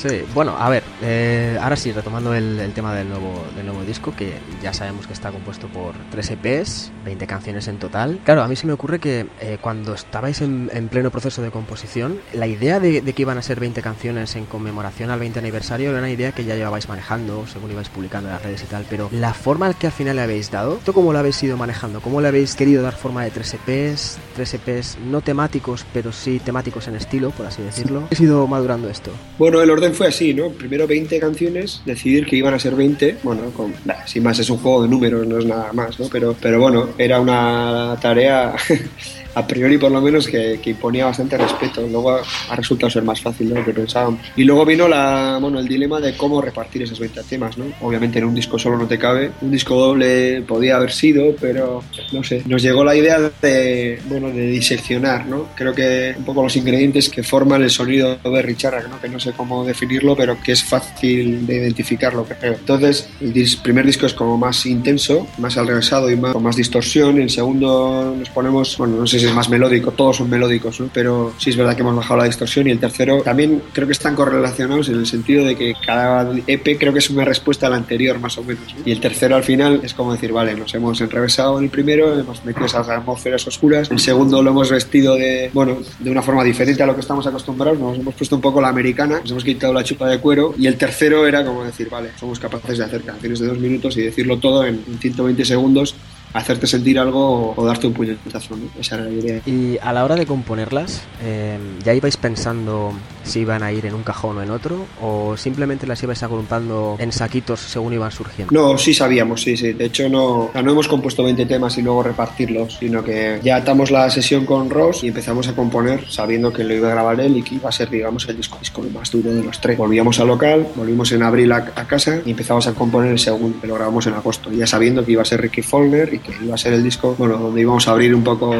Sí, 0.01 0.23
bueno, 0.33 0.55
a 0.57 0.67
ver, 0.67 0.81
eh, 1.03 1.59
ahora 1.61 1.75
sí, 1.75 1.91
retomando 1.91 2.33
el, 2.33 2.59
el, 2.59 2.73
tema 2.73 2.95
del 2.95 3.07
nuevo, 3.07 3.43
del 3.55 3.67
nuevo 3.67 3.83
disco, 3.83 4.11
que 4.15 4.33
ya 4.59 4.73
sabemos 4.73 5.05
que 5.05 5.13
está 5.13 5.31
compuesto 5.31 5.67
por 5.67 5.93
3 6.09 6.31
EPs, 6.31 6.91
20 7.05 7.27
canciones 7.27 7.67
en 7.67 7.77
total. 7.77 8.19
Claro, 8.23 8.41
a 8.41 8.47
mí 8.47 8.55
se 8.55 8.65
me 8.65 8.73
ocurre 8.73 8.97
que 8.97 9.27
eh, 9.39 9.59
cuando 9.61 9.93
estabais 9.93 10.41
en, 10.41 10.71
en, 10.73 10.87
pleno 10.87 11.11
proceso 11.11 11.43
de 11.43 11.51
composición, 11.51 12.19
la 12.33 12.47
idea 12.47 12.79
de, 12.79 13.01
de, 13.01 13.13
que 13.13 13.21
iban 13.21 13.37
a 13.37 13.43
ser 13.43 13.59
20 13.59 13.83
canciones 13.83 14.35
en 14.35 14.45
conmemoración 14.45 15.11
al 15.11 15.19
20 15.19 15.37
aniversario 15.37 15.91
era 15.91 15.99
una 15.99 16.09
idea 16.09 16.31
que 16.31 16.45
ya 16.45 16.55
llevabais 16.55 16.89
manejando, 16.89 17.45
según 17.45 17.69
ibais 17.69 17.89
publicando 17.89 18.29
en 18.29 18.33
las 18.33 18.43
redes 18.43 18.63
y 18.63 18.65
tal, 18.65 18.87
pero 18.89 19.07
la 19.11 19.35
forma 19.35 19.71
que 19.75 19.85
al 19.85 19.93
final 19.93 20.15
le 20.15 20.23
habéis 20.23 20.49
dado, 20.49 20.79
¿tú 20.83 20.93
cómo 20.93 21.13
lo 21.13 21.19
habéis 21.19 21.43
ido 21.43 21.57
manejando? 21.57 22.01
¿Cómo 22.01 22.21
le 22.21 22.27
habéis 22.27 22.55
querido 22.55 22.81
dar 22.81 22.95
forma 22.95 23.23
de 23.23 23.29
3 23.29 23.53
EPs? 23.53 24.17
3 24.35 24.53
EPs 24.55 24.97
no 25.05 25.21
temáticos, 25.21 25.85
pero 25.93 26.11
sí 26.11 26.41
temáticos 26.43 26.87
en 26.87 26.95
estilo, 26.95 27.29
por 27.29 27.45
así 27.45 27.61
decirlo. 27.61 28.07
¿Has 28.11 28.19
ido 28.19 28.47
madurando 28.47 28.89
esto? 28.89 29.11
Bueno, 29.37 29.61
el 29.61 29.69
orden 29.69 29.90
fue 29.93 30.07
así, 30.07 30.33
¿no? 30.33 30.49
Primero 30.49 30.87
20 30.87 31.19
canciones, 31.19 31.81
decidir 31.85 32.25
que 32.25 32.35
iban 32.35 32.53
a 32.53 32.59
ser 32.59 32.75
20, 32.75 33.17
bueno, 33.23 33.51
con, 33.55 33.73
sin 34.05 34.23
más, 34.23 34.39
es 34.39 34.49
un 34.49 34.57
juego 34.57 34.83
de 34.83 34.89
números, 34.89 35.27
no 35.27 35.39
es 35.39 35.45
nada 35.45 35.71
más, 35.73 35.99
¿no? 35.99 36.07
Pero, 36.11 36.35
pero 36.39 36.59
bueno, 36.59 36.89
era 36.97 37.19
una 37.19 37.97
tarea 38.01 38.55
a 39.33 39.47
priori 39.47 39.77
por 39.77 39.91
lo 39.91 40.01
menos 40.01 40.27
que, 40.27 40.59
que, 40.61 40.71
imponía 40.71 41.05
bastante 41.05 41.37
respeto. 41.37 41.81
Luego 41.87 42.11
ha, 42.49 42.55
resultado 42.55 42.89
ser 42.89 43.03
más 43.03 43.21
fácil 43.21 43.49
de 43.49 43.55
lo 43.55 43.65
que 43.65 43.73
pensábamos. 43.73 44.19
Y 44.35 44.43
luego 44.43 44.65
vino 44.65 44.87
la, 44.87 45.37
bueno, 45.41 45.59
el 45.59 45.67
dilema 45.67 45.99
de 45.99 46.15
cómo 46.15 46.41
repartir 46.41 46.83
esos 46.83 46.99
20 46.99 47.23
temas, 47.23 47.57
¿no? 47.57 47.65
Obviamente 47.81 48.19
en 48.19 48.25
un 48.25 48.35
disco 48.35 48.59
solo 48.59 48.77
no 48.77 48.87
te 48.87 48.97
cabe. 48.97 49.31
Un 49.41 49.51
disco 49.51 49.75
doble 49.75 50.41
podía 50.41 50.75
haber 50.75 50.91
sido, 50.91 51.35
pero 51.39 51.83
no 52.11 52.23
sé. 52.23 52.43
Nos 52.45 52.61
llegó 52.61 52.83
la 52.83 52.95
idea 52.95 53.31
de, 53.41 54.01
bueno, 54.07 54.29
de 54.29 54.47
diseccionar, 54.47 55.25
¿no? 55.25 55.47
Creo 55.55 55.73
que 55.73 56.13
un 56.17 56.25
poco 56.25 56.43
los 56.43 56.55
ingredientes 56.55 57.09
que 57.09 57.23
forman 57.23 57.63
el 57.63 57.69
sonido 57.69 58.17
de 58.17 58.41
Richard, 58.41 58.89
¿no? 58.89 58.99
Que 58.99 59.09
no 59.09 59.19
sé 59.19 59.31
cómo 59.31 59.63
definirlo, 59.63 60.15
pero 60.15 60.41
que 60.41 60.51
es 60.53 60.63
fácil 60.63 61.45
de 61.45 61.55
identificarlo, 61.57 62.25
creo. 62.25 62.53
Entonces, 62.53 63.09
el 63.21 63.33
dis 63.33 63.55
primer 63.55 63.85
disco 63.85 64.05
es 64.05 64.13
como 64.13 64.37
más 64.37 64.65
intenso, 64.65 65.27
más 65.37 65.57
al 65.57 65.67
revésado 65.67 66.09
y 66.09 66.15
más, 66.15 66.33
con 66.33 66.43
más 66.43 66.55
distorsión. 66.55 67.21
El 67.21 67.29
segundo 67.29 68.15
nos 68.17 68.29
ponemos, 68.29 68.77
bueno, 68.77 68.97
no 68.97 69.07
sé 69.07 69.20
es 69.23 69.33
más 69.33 69.49
melódico, 69.49 69.91
todos 69.91 70.17
son 70.17 70.29
melódicos, 70.29 70.79
¿no? 70.79 70.89
pero 70.93 71.33
sí 71.37 71.49
es 71.49 71.57
verdad 71.57 71.75
que 71.75 71.81
hemos 71.81 71.95
bajado 71.95 72.19
la 72.19 72.25
distorsión 72.25 72.67
y 72.67 72.71
el 72.71 72.79
tercero 72.79 73.21
también 73.21 73.61
creo 73.73 73.87
que 73.87 73.93
están 73.93 74.15
correlacionados 74.15 74.89
en 74.89 74.95
el 74.95 75.05
sentido 75.05 75.45
de 75.45 75.55
que 75.55 75.73
cada 75.85 76.31
EP 76.47 76.77
creo 76.79 76.93
que 76.93 76.99
es 76.99 77.09
una 77.09 77.25
respuesta 77.25 77.67
al 77.67 77.73
anterior 77.73 78.19
más 78.19 78.37
o 78.37 78.43
menos 78.43 78.73
¿no? 78.75 78.81
y 78.85 78.91
el 78.91 78.99
tercero 78.99 79.35
al 79.35 79.43
final 79.43 79.81
es 79.83 79.93
como 79.93 80.13
decir, 80.13 80.31
vale, 80.31 80.55
nos 80.55 80.73
hemos 80.73 80.99
enrevesado 81.01 81.57
en 81.57 81.65
el 81.65 81.69
primero, 81.69 82.17
hemos 82.19 82.43
metido 82.45 82.65
esas 82.65 82.87
atmósferas 82.89 83.45
oscuras, 83.47 83.89
el 83.91 83.99
segundo 83.99 84.41
lo 84.41 84.51
hemos 84.51 84.69
vestido 84.69 85.15
de, 85.15 85.49
bueno, 85.53 85.77
de 85.99 86.11
una 86.11 86.21
forma 86.21 86.43
diferente 86.43 86.83
a 86.83 86.85
lo 86.85 86.95
que 86.95 87.01
estamos 87.01 87.25
acostumbrados, 87.27 87.79
nos 87.79 87.97
hemos 87.97 88.15
puesto 88.15 88.35
un 88.35 88.41
poco 88.41 88.61
la 88.61 88.69
americana, 88.69 89.19
nos 89.21 89.31
hemos 89.31 89.43
quitado 89.43 89.73
la 89.73 89.83
chupa 89.83 90.07
de 90.07 90.19
cuero 90.19 90.53
y 90.57 90.67
el 90.67 90.77
tercero 90.77 91.27
era 91.27 91.45
como 91.45 91.63
decir, 91.63 91.89
vale, 91.89 92.09
somos 92.19 92.39
capaces 92.39 92.77
de 92.77 92.85
hacer 92.85 93.01
canciones 93.01 93.39
de 93.39 93.47
dos 93.47 93.57
minutos 93.57 93.97
y 93.97 94.01
decirlo 94.01 94.37
todo 94.37 94.65
en 94.65 94.83
120 94.99 95.45
segundos 95.45 95.95
hacerte 96.33 96.67
sentir 96.67 96.99
algo 96.99 97.53
o, 97.55 97.65
darte 97.65 97.87
un 97.87 97.93
puñetazo, 97.93 98.55
¿no? 98.55 98.65
Esa 98.79 98.95
era 98.95 99.05
la 99.05 99.11
idea. 99.11 99.41
Y 99.45 99.77
a 99.81 99.93
la 99.93 100.03
hora 100.03 100.15
de 100.15 100.25
componerlas, 100.25 101.01
eh, 101.21 101.57
¿ya 101.83 101.93
ibais 101.93 102.17
pensando 102.17 102.93
si 103.23 103.41
iban 103.41 103.63
a 103.63 103.71
ir 103.71 103.85
en 103.85 103.93
un 103.93 104.03
cajón 104.03 104.37
o 104.37 104.43
en 104.43 104.51
otro? 104.51 104.85
¿O 105.01 105.35
simplemente 105.37 105.87
las 105.87 106.01
ibais 106.03 106.21
agrupando 106.23 106.95
en 106.99 107.11
saquitos 107.11 107.59
según 107.59 107.93
iban 107.93 108.11
surgiendo? 108.11 108.53
No, 108.53 108.77
sí 108.77 108.93
sabíamos, 108.93 109.41
sí, 109.41 109.57
sí. 109.57 109.73
De 109.73 109.85
hecho, 109.85 110.09
no, 110.09 110.51
no 110.53 110.71
hemos 110.71 110.87
compuesto 110.87 111.23
20 111.23 111.45
temas 111.45 111.77
y 111.77 111.81
luego 111.81 112.03
repartirlos, 112.03 112.77
sino 112.79 113.03
que 113.03 113.39
ya 113.43 113.57
atamos 113.57 113.91
la 113.91 114.09
sesión 114.09 114.45
con 114.45 114.69
Ross 114.69 115.03
y 115.03 115.07
empezamos 115.09 115.47
a 115.47 115.55
componer 115.55 116.09
sabiendo 116.09 116.51
que 116.51 116.63
lo 116.63 116.73
iba 116.73 116.89
a 116.89 116.91
grabar 116.91 117.19
él 117.19 117.37
y 117.37 117.43
que 117.43 117.55
iba 117.55 117.69
a 117.69 117.71
ser, 117.71 117.89
digamos, 117.89 118.27
el 118.27 118.37
disco, 118.37 118.57
disco 118.59 118.81
más 118.93 119.11
duro 119.11 119.33
de 119.33 119.43
los 119.43 119.59
tres. 119.59 119.77
Volvíamos 119.77 120.19
al 120.19 120.27
local, 120.27 120.67
volvimos 120.75 121.11
en 121.11 121.23
abril 121.23 121.51
a, 121.51 121.71
a 121.75 121.87
casa 121.87 122.21
y 122.25 122.31
empezamos 122.31 122.67
a 122.67 122.73
componer 122.73 123.11
el 123.11 123.19
segundo, 123.19 123.59
que 123.59 123.67
lo 123.67 123.75
grabamos 123.75 124.07
en 124.07 124.13
agosto, 124.13 124.51
ya 124.51 124.67
sabiendo 124.67 125.05
que 125.05 125.13
iba 125.13 125.21
a 125.21 125.25
ser 125.25 125.41
Ricky 125.41 125.61
Follner 125.61 126.13
y 126.13 126.19
que 126.19 126.33
iba 126.43 126.55
a 126.55 126.57
ser 126.57 126.73
el 126.73 126.83
disco, 126.83 127.15
bueno, 127.17 127.37
donde 127.37 127.61
íbamos 127.61 127.87
a 127.87 127.91
abrir 127.91 128.13
un 128.15 128.23
poco 128.23 128.53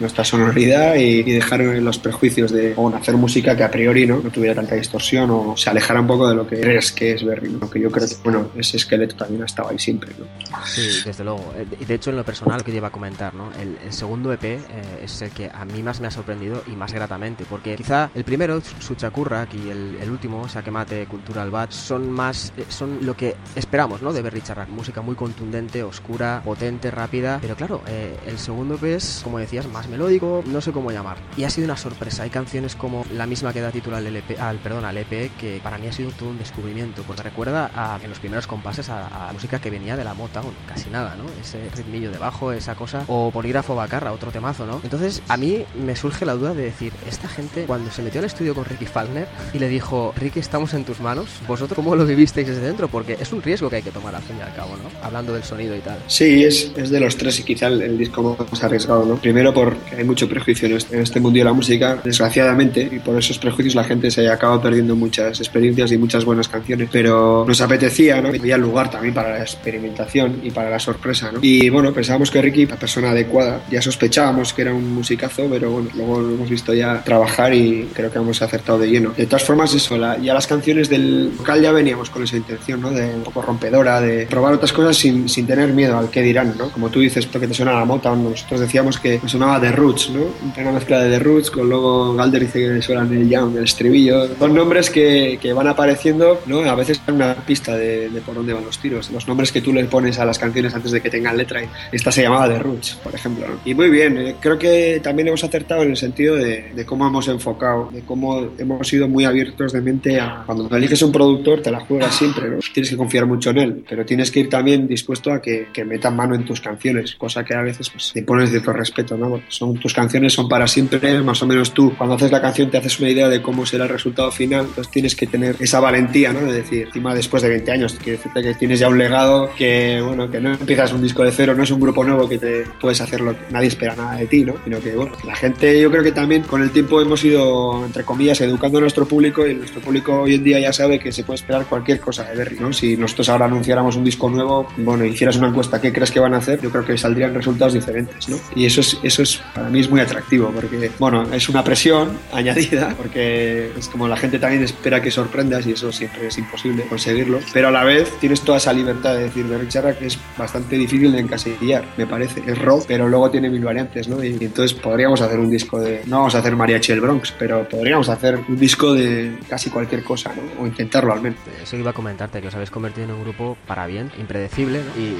nuestra 0.00 0.24
sonoridad 0.24 0.96
y, 0.96 1.28
dejar 1.38 1.60
los 1.60 1.98
prejuicios 1.98 2.50
de 2.50 2.74
hacer 2.94 3.16
música 3.16 3.56
que 3.56 3.62
a 3.62 3.70
priori 3.70 4.06
¿no? 4.08 4.18
tuviera 4.30 4.54
tanta 4.54 4.74
distorsión 4.74 5.30
o 5.30 5.56
se 5.56 5.70
alejara 5.70 6.00
un 6.00 6.06
poco 6.06 6.28
de 6.28 6.34
lo 6.34 6.46
que 6.46 6.60
crees 6.60 6.92
que 6.92 7.12
es 7.12 7.24
Berry, 7.24 7.50
¿no? 7.50 7.68
que 7.70 7.80
yo 7.80 7.90
creo 7.90 8.08
que, 8.08 8.14
bueno, 8.24 8.50
ese 8.56 8.76
esqueleto 8.76 9.16
también 9.16 9.42
ha 9.42 9.46
estado 9.46 9.70
ahí 9.70 9.78
siempre, 9.78 10.12
¿no? 10.18 10.26
Sí, 10.66 11.02
desde 11.04 11.24
luego. 11.24 11.52
Eh, 11.56 11.84
de 11.86 11.94
hecho, 11.94 12.10
en 12.10 12.16
lo 12.16 12.24
personal 12.24 12.64
que 12.64 12.72
lleva 12.72 12.88
a 12.88 12.90
comentar, 12.92 13.34
¿no? 13.34 13.50
El, 13.60 13.78
segundo 13.92 14.32
EP 14.32 14.44
eh, 14.44 14.60
es 15.02 15.22
el 15.22 15.30
que 15.30 15.50
a 15.52 15.64
mí 15.64 15.82
más 15.82 16.00
me 16.00 16.06
ha 16.06 16.10
sorprendido 16.10 16.62
y 16.66 16.72
más 16.72 16.92
gratamente, 16.92 17.44
porque 17.48 17.74
quizá 17.76 18.10
el 18.14 18.24
primero, 18.24 18.60
Suchakurrak, 18.80 19.54
y 19.54 19.70
el, 19.70 19.98
el 20.00 20.10
último, 20.10 20.48
Sakemate 20.48 21.06
Cultural 21.06 21.50
Bat, 21.50 21.72
son 21.72 22.10
más, 22.10 22.52
eh, 22.56 22.64
son 22.68 22.98
lo 23.02 23.16
que 23.16 23.36
esperamos, 23.54 24.02
¿no? 24.02 24.12
De 24.12 24.22
Berry 24.22 24.42
Charrac, 24.42 24.68
música 24.68 25.00
muy 25.00 25.14
contundente, 25.14 25.82
oscura, 25.82 26.42
potente, 26.44 26.90
rápida, 26.90 27.38
pero 27.40 27.56
claro, 27.56 27.82
el 28.26 28.38
segundo 28.38 28.74
EP 28.74 28.84
es, 28.84 29.20
como 29.24 29.38
decías, 29.38 29.66
más 29.68 29.88
melódico, 29.88 30.42
no 30.46 30.60
sé 30.60 30.72
cómo 30.72 30.90
llamar. 30.90 31.18
Y 31.36 31.44
ha 31.44 31.50
sido 31.50 31.66
una 31.66 31.76
sorpresa. 31.76 32.22
Hay 32.22 32.30
canciones 32.30 32.74
como 32.74 33.04
la 33.12 33.26
misma 33.26 33.52
que 33.52 33.60
da 33.60 33.70
título 33.70 33.96
al, 33.98 34.06
LP, 34.06 34.36
perdón, 34.62 34.84
al 34.84 34.96
EP 34.96 35.30
que 35.38 35.60
para 35.62 35.78
mí 35.78 35.86
ha 35.86 35.92
sido 35.92 36.10
todo 36.10 36.30
un 36.30 36.38
descubrimiento, 36.38 37.02
porque 37.02 37.22
recuerda 37.22 37.70
a, 37.74 37.98
en 38.02 38.08
los 38.08 38.18
primeros 38.18 38.46
compases 38.46 38.88
a, 38.88 39.28
a 39.28 39.32
música 39.32 39.60
que 39.60 39.70
venía 39.70 39.96
de 39.96 40.04
la 40.04 40.14
Motown, 40.14 40.52
casi 40.66 40.90
nada, 40.90 41.14
¿no? 41.16 41.24
Ese 41.40 41.68
ritmillo 41.76 42.10
de 42.10 42.18
bajo, 42.18 42.52
esa 42.52 42.74
cosa. 42.74 43.04
O 43.08 43.30
Polígrafo 43.30 43.74
Bacarra, 43.74 44.12
otro 44.12 44.30
temazo, 44.30 44.66
¿no? 44.66 44.80
Entonces, 44.82 45.22
a 45.28 45.36
mí 45.36 45.64
me 45.84 45.96
surge 45.96 46.24
la 46.24 46.34
duda 46.34 46.54
de 46.54 46.64
decir, 46.64 46.92
esta 47.08 47.28
gente, 47.28 47.64
cuando 47.64 47.90
se 47.90 48.02
metió 48.02 48.20
al 48.20 48.26
estudio 48.26 48.54
con 48.54 48.64
Ricky 48.64 48.86
Falkner 48.86 49.28
y 49.52 49.58
le 49.58 49.68
dijo, 49.68 50.12
Ricky, 50.16 50.40
estamos 50.40 50.74
en 50.74 50.84
tus 50.84 51.00
manos, 51.00 51.28
¿vosotros 51.46 51.76
cómo 51.76 51.94
lo 51.94 52.06
vivisteis 52.06 52.48
desde 52.48 52.62
dentro? 52.62 52.88
Porque 52.88 53.16
es 53.20 53.32
un 53.32 53.42
riesgo 53.42 53.68
que 53.70 53.76
hay 53.76 53.82
que 53.82 53.90
tomar 53.90 54.14
al 54.14 54.22
fin 54.22 54.36
y 54.38 54.42
al 54.42 54.54
cabo, 54.54 54.76
¿no? 54.76 54.90
Hablando 55.02 55.32
del 55.32 55.44
sonido 55.44 55.76
y 55.76 55.80
tal. 55.80 55.98
Sí, 56.06 56.44
es, 56.44 56.72
es 56.76 56.90
de 56.90 57.00
los 57.00 57.16
tres 57.16 57.38
y 57.40 57.42
quizá 57.42 57.66
el, 57.68 57.98
disco 57.98 58.36
más 58.50 58.62
arriesgado, 58.62 59.04
¿no? 59.04 59.16
Primero 59.16 59.52
porque 59.52 59.96
hay 59.96 60.04
mucho 60.04 60.28
prejuicio 60.28 60.68
en 60.68 60.76
este, 60.76 61.00
este 61.00 61.20
mundo 61.20 61.38
de 61.38 61.44
la 61.44 61.52
música, 61.52 62.00
desgraciadamente, 62.02 62.88
y 62.90 62.98
por 62.98 63.18
esos 63.18 63.38
prejuicios 63.38 63.74
la 63.74 63.84
gente 63.88 64.10
se 64.10 64.28
acaba 64.28 64.60
perdiendo 64.62 64.94
muchas 64.94 65.40
experiencias 65.40 65.90
y 65.90 65.98
muchas 65.98 66.24
buenas 66.24 66.48
canciones, 66.48 66.88
pero 66.92 67.44
nos 67.48 67.60
apetecía, 67.60 68.20
¿no? 68.20 68.28
Había 68.28 68.58
lugar 68.58 68.90
también 68.90 69.14
para 69.14 69.30
la 69.30 69.40
experimentación 69.40 70.40
y 70.42 70.50
para 70.50 70.70
la 70.70 70.78
sorpresa, 70.78 71.32
¿no? 71.32 71.40
Y 71.42 71.70
bueno, 71.70 71.92
pensábamos 71.92 72.30
que 72.30 72.42
Ricky, 72.42 72.66
la 72.66 72.76
persona 72.76 73.10
adecuada, 73.10 73.62
ya 73.70 73.82
sospechábamos 73.82 74.52
que 74.52 74.62
era 74.62 74.74
un 74.74 74.94
musicazo, 74.94 75.48
pero 75.50 75.70
bueno, 75.70 75.88
luego 75.94 76.20
lo 76.20 76.34
hemos 76.34 76.50
visto 76.50 76.74
ya 76.74 77.02
trabajar 77.02 77.54
y 77.54 77.88
creo 77.94 78.10
que 78.10 78.18
hemos 78.18 78.40
acertado 78.42 78.78
de 78.78 78.90
lleno. 78.90 79.12
De 79.16 79.26
todas 79.26 79.44
formas, 79.44 79.74
eso, 79.74 79.96
ya 79.96 80.34
las 80.34 80.46
canciones 80.46 80.88
del 80.88 81.32
vocal 81.36 81.62
ya 81.62 81.72
veníamos 81.72 82.10
con 82.10 82.22
esa 82.22 82.36
intención, 82.36 82.80
¿no? 82.80 82.90
De 82.90 83.14
un 83.14 83.22
poco 83.22 83.42
rompedora, 83.42 84.00
de 84.00 84.26
probar 84.26 84.54
otras 84.54 84.72
cosas 84.72 84.96
sin, 84.96 85.28
sin 85.28 85.46
tener 85.46 85.72
miedo 85.72 85.96
al 85.96 86.10
que 86.10 86.22
dirán, 86.22 86.54
¿no? 86.58 86.70
Como 86.70 86.90
tú 86.90 87.00
dices, 87.00 87.26
porque 87.26 87.48
te 87.48 87.54
suena 87.54 87.72
la 87.72 87.84
mota, 87.84 88.14
nosotros 88.14 88.60
decíamos 88.60 88.98
que 88.98 89.20
sonaba 89.26 89.60
The 89.60 89.72
Roots, 89.72 90.10
¿no? 90.10 90.24
Una 90.60 90.72
mezcla 90.72 91.00
de 91.00 91.10
The 91.10 91.18
Roots, 91.18 91.50
con 91.50 91.68
luego 91.68 92.14
Galder 92.14 92.42
dice 92.42 92.60
que 92.60 92.82
suena 92.82 93.02
el 93.02 93.28
jam, 93.30 93.56
el 93.56 93.64
estribillo. 93.78 94.36
Son 94.36 94.54
nombres 94.54 94.90
que, 94.90 95.38
que, 95.40 95.52
van 95.52 95.68
apareciendo, 95.68 96.40
¿no? 96.46 96.60
A 96.60 96.74
veces 96.74 97.00
una 97.06 97.34
pista 97.34 97.76
de, 97.76 98.08
de 98.10 98.20
por 98.20 98.34
dónde 98.34 98.52
van 98.52 98.64
los 98.64 98.78
tiros. 98.78 99.10
Los 99.10 99.28
nombres 99.28 99.52
que 99.52 99.60
tú 99.60 99.72
le 99.72 99.84
pones 99.84 100.18
a 100.18 100.24
las 100.24 100.38
canciones 100.38 100.74
antes 100.74 100.90
de 100.90 101.00
que 101.00 101.08
tengan 101.08 101.36
letra. 101.36 101.62
Esta 101.92 102.10
se 102.10 102.22
llamaba 102.22 102.48
The 102.48 102.58
Roots, 102.58 102.98
por 103.02 103.14
ejemplo. 103.14 103.46
Y 103.64 103.74
muy 103.74 103.88
bien, 103.88 104.18
eh, 104.18 104.34
creo 104.40 104.58
que 104.58 105.00
también 105.02 105.28
hemos 105.28 105.44
acertado 105.44 105.82
en 105.82 105.90
el 105.90 105.96
sentido 105.96 106.34
de, 106.34 106.72
de, 106.74 106.84
cómo 106.84 107.06
hemos 107.06 107.28
enfocado, 107.28 107.88
de 107.92 108.00
cómo 108.02 108.48
hemos 108.58 108.88
sido 108.88 109.06
muy 109.06 109.24
abiertos 109.24 109.72
de 109.72 109.80
mente 109.80 110.20
a 110.20 110.42
cuando 110.44 110.74
eliges 110.76 111.02
un 111.02 111.12
productor, 111.12 111.62
te 111.62 111.70
la 111.70 111.80
juegas 111.80 112.14
siempre, 112.14 112.50
¿no? 112.50 112.58
Tienes 112.72 112.90
que 112.90 112.96
confiar 112.96 113.26
mucho 113.26 113.50
en 113.50 113.58
él, 113.58 113.84
pero 113.88 114.04
tienes 114.04 114.30
que 114.30 114.40
ir 114.40 114.48
también 114.48 114.88
dispuesto 114.88 115.32
a 115.32 115.40
que, 115.40 115.68
que 115.72 115.84
metan 115.84 116.16
mano 116.16 116.34
en 116.34 116.44
tus 116.44 116.60
canciones, 116.60 117.14
cosa 117.14 117.44
que 117.44 117.54
a 117.54 117.62
veces 117.62 117.90
pues, 117.90 118.12
te 118.12 118.22
pones 118.22 118.50
cierto 118.50 118.72
respeto, 118.72 119.16
¿no? 119.16 119.40
son, 119.48 119.78
tus 119.78 119.94
canciones 119.94 120.32
son 120.32 120.48
para 120.48 120.66
siempre, 120.66 121.20
más 121.22 121.40
o 121.42 121.46
menos 121.46 121.72
tú, 121.72 121.94
cuando 121.96 122.16
haces 122.16 122.32
la 122.32 122.40
canción 122.40 122.70
te 122.70 122.78
haces 122.78 122.98
una 122.98 123.10
idea 123.10 123.28
de 123.28 123.40
cómo 123.40 123.64
será 123.68 123.84
el 123.84 123.90
resultado 123.90 124.30
final, 124.30 124.66
entonces 124.66 124.90
tienes 124.90 125.14
que 125.14 125.26
tener 125.26 125.56
esa 125.60 125.80
valentía, 125.80 126.32
¿no? 126.32 126.40
De 126.40 126.52
decir, 126.52 126.86
encima 126.86 127.14
después 127.14 127.42
de 127.42 127.48
20 127.50 127.70
años, 127.70 127.98
decirte 127.98 128.42
que 128.42 128.54
tienes 128.54 128.78
ya 128.80 128.88
un 128.88 128.98
legado, 128.98 129.50
que, 129.56 130.00
bueno, 130.04 130.30
que 130.30 130.40
no 130.40 130.52
empiezas 130.54 130.92
un 130.92 131.02
disco 131.02 131.22
de 131.24 131.32
cero, 131.32 131.54
no 131.54 131.62
es 131.62 131.70
un 131.70 131.80
grupo 131.80 132.04
nuevo 132.04 132.28
que 132.28 132.38
te 132.38 132.64
puedes 132.80 133.00
hacerlo, 133.00 133.34
nadie 133.50 133.68
espera 133.68 133.94
nada 133.94 134.16
de 134.16 134.26
ti, 134.26 134.44
¿no? 134.44 134.54
Sino 134.64 134.80
que, 134.80 134.94
bueno, 134.94 135.12
la 135.24 135.36
gente, 135.36 135.80
yo 135.80 135.90
creo 135.90 136.02
que 136.02 136.12
también 136.12 136.42
con 136.42 136.62
el 136.62 136.70
tiempo 136.70 137.00
hemos 137.00 137.24
ido, 137.24 137.84
entre 137.84 138.04
comillas, 138.04 138.40
educando 138.40 138.78
a 138.78 138.80
nuestro 138.80 139.06
público 139.06 139.46
y 139.46 139.54
nuestro 139.54 139.80
público 139.80 140.22
hoy 140.22 140.34
en 140.34 140.44
día 140.44 140.58
ya 140.60 140.72
sabe 140.72 140.98
que 140.98 141.12
se 141.12 141.24
puede 141.24 141.36
esperar 141.36 141.66
cualquier 141.66 142.00
cosa 142.00 142.24
de 142.24 142.36
Berry, 142.36 142.58
¿no? 142.58 142.72
Si 142.72 142.96
nosotros 142.96 143.28
ahora 143.28 143.46
anunciáramos 143.46 143.96
un 143.96 144.04
disco 144.04 144.28
nuevo, 144.28 144.68
bueno, 144.78 145.04
hicieras 145.04 145.36
una 145.36 145.48
encuesta, 145.48 145.80
¿qué 145.80 145.92
crees 145.92 146.10
que 146.10 146.20
van 146.20 146.34
a 146.34 146.38
hacer? 146.38 146.60
Yo 146.60 146.70
creo 146.70 146.84
que 146.84 146.96
saldrían 146.96 147.34
resultados 147.34 147.74
diferentes, 147.74 148.28
¿no? 148.28 148.38
Y 148.54 148.66
eso 148.66 148.80
es, 148.80 148.98
eso 149.02 149.22
es 149.22 149.40
para 149.54 149.68
mí 149.68 149.80
es 149.80 149.90
muy 149.90 150.00
atractivo 150.00 150.50
porque, 150.54 150.90
bueno, 150.98 151.26
es 151.32 151.48
una 151.48 151.64
presión 151.64 152.18
añadida 152.32 152.94
porque 152.96 153.57
es 153.66 153.88
como 153.88 154.08
la 154.08 154.16
gente 154.16 154.38
también 154.38 154.62
espera 154.62 155.02
que 155.02 155.10
sorprendas 155.10 155.66
y 155.66 155.72
eso 155.72 155.92
siempre 155.92 156.26
es 156.28 156.38
imposible 156.38 156.84
conseguirlo, 156.88 157.40
pero 157.52 157.68
a 157.68 157.70
la 157.70 157.84
vez 157.84 158.10
tienes 158.20 158.40
toda 158.42 158.58
esa 158.58 158.72
libertad 158.72 159.14
de 159.14 159.24
decir 159.24 159.46
de 159.46 159.58
Richard 159.58 159.98
que 159.98 160.06
es 160.06 160.18
bastante 160.36 160.76
difícil 160.76 161.12
de 161.12 161.20
encasillar, 161.20 161.84
me 161.96 162.06
parece. 162.06 162.42
Es 162.46 162.58
rock, 162.58 162.84
pero 162.86 163.08
luego 163.08 163.30
tiene 163.30 163.50
mil 163.50 163.64
variantes, 163.64 164.08
¿no? 164.08 164.22
Y, 164.22 164.38
entonces 164.40 164.74
podríamos 164.74 165.20
hacer 165.20 165.38
un 165.38 165.50
disco 165.50 165.80
de, 165.80 166.02
no 166.06 166.18
vamos 166.18 166.34
a 166.34 166.38
hacer 166.38 166.56
Mariachi 166.56 166.92
el 166.92 167.00
Bronx, 167.00 167.32
pero 167.38 167.68
podríamos 167.68 168.08
hacer 168.08 168.38
un 168.48 168.58
disco 168.58 168.94
de 168.94 169.38
casi 169.48 169.70
cualquier 169.70 170.02
cosa, 170.02 170.32
¿no? 170.34 170.62
O 170.62 170.66
intentarlo 170.66 171.12
al 171.12 171.20
menos. 171.20 171.38
Eso 171.62 171.76
iba 171.76 171.90
a 171.90 171.94
comentarte, 171.94 172.40
que 172.40 172.48
os 172.48 172.54
habéis 172.54 172.70
convertido 172.70 173.06
en 173.06 173.14
un 173.14 173.22
grupo 173.22 173.56
para 173.66 173.86
bien, 173.86 174.10
impredecible, 174.18 174.82
¿no? 174.82 175.02
y, 175.02 175.18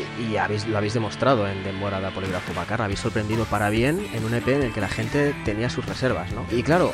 lo 0.69 0.79
habéis 0.79 0.95
demostrado 0.95 1.49
en 1.49 1.63
Demorada 1.65 2.11
Polígrafo 2.11 2.55
Bacar, 2.55 2.83
habéis 2.83 3.01
sorprendido 3.01 3.45
para 3.45 3.71
bien 3.71 4.07
en 4.15 4.25
un 4.25 4.35
EP 4.35 4.49
en 4.49 4.63
el 4.63 4.73
que 4.73 4.81
la 4.81 4.89
gente 4.89 5.35
tenía 5.45 5.69
sus 5.71 5.85
reservas, 5.85 6.33
¿no? 6.33 6.45
Y 6.51 6.63
claro, 6.63 6.93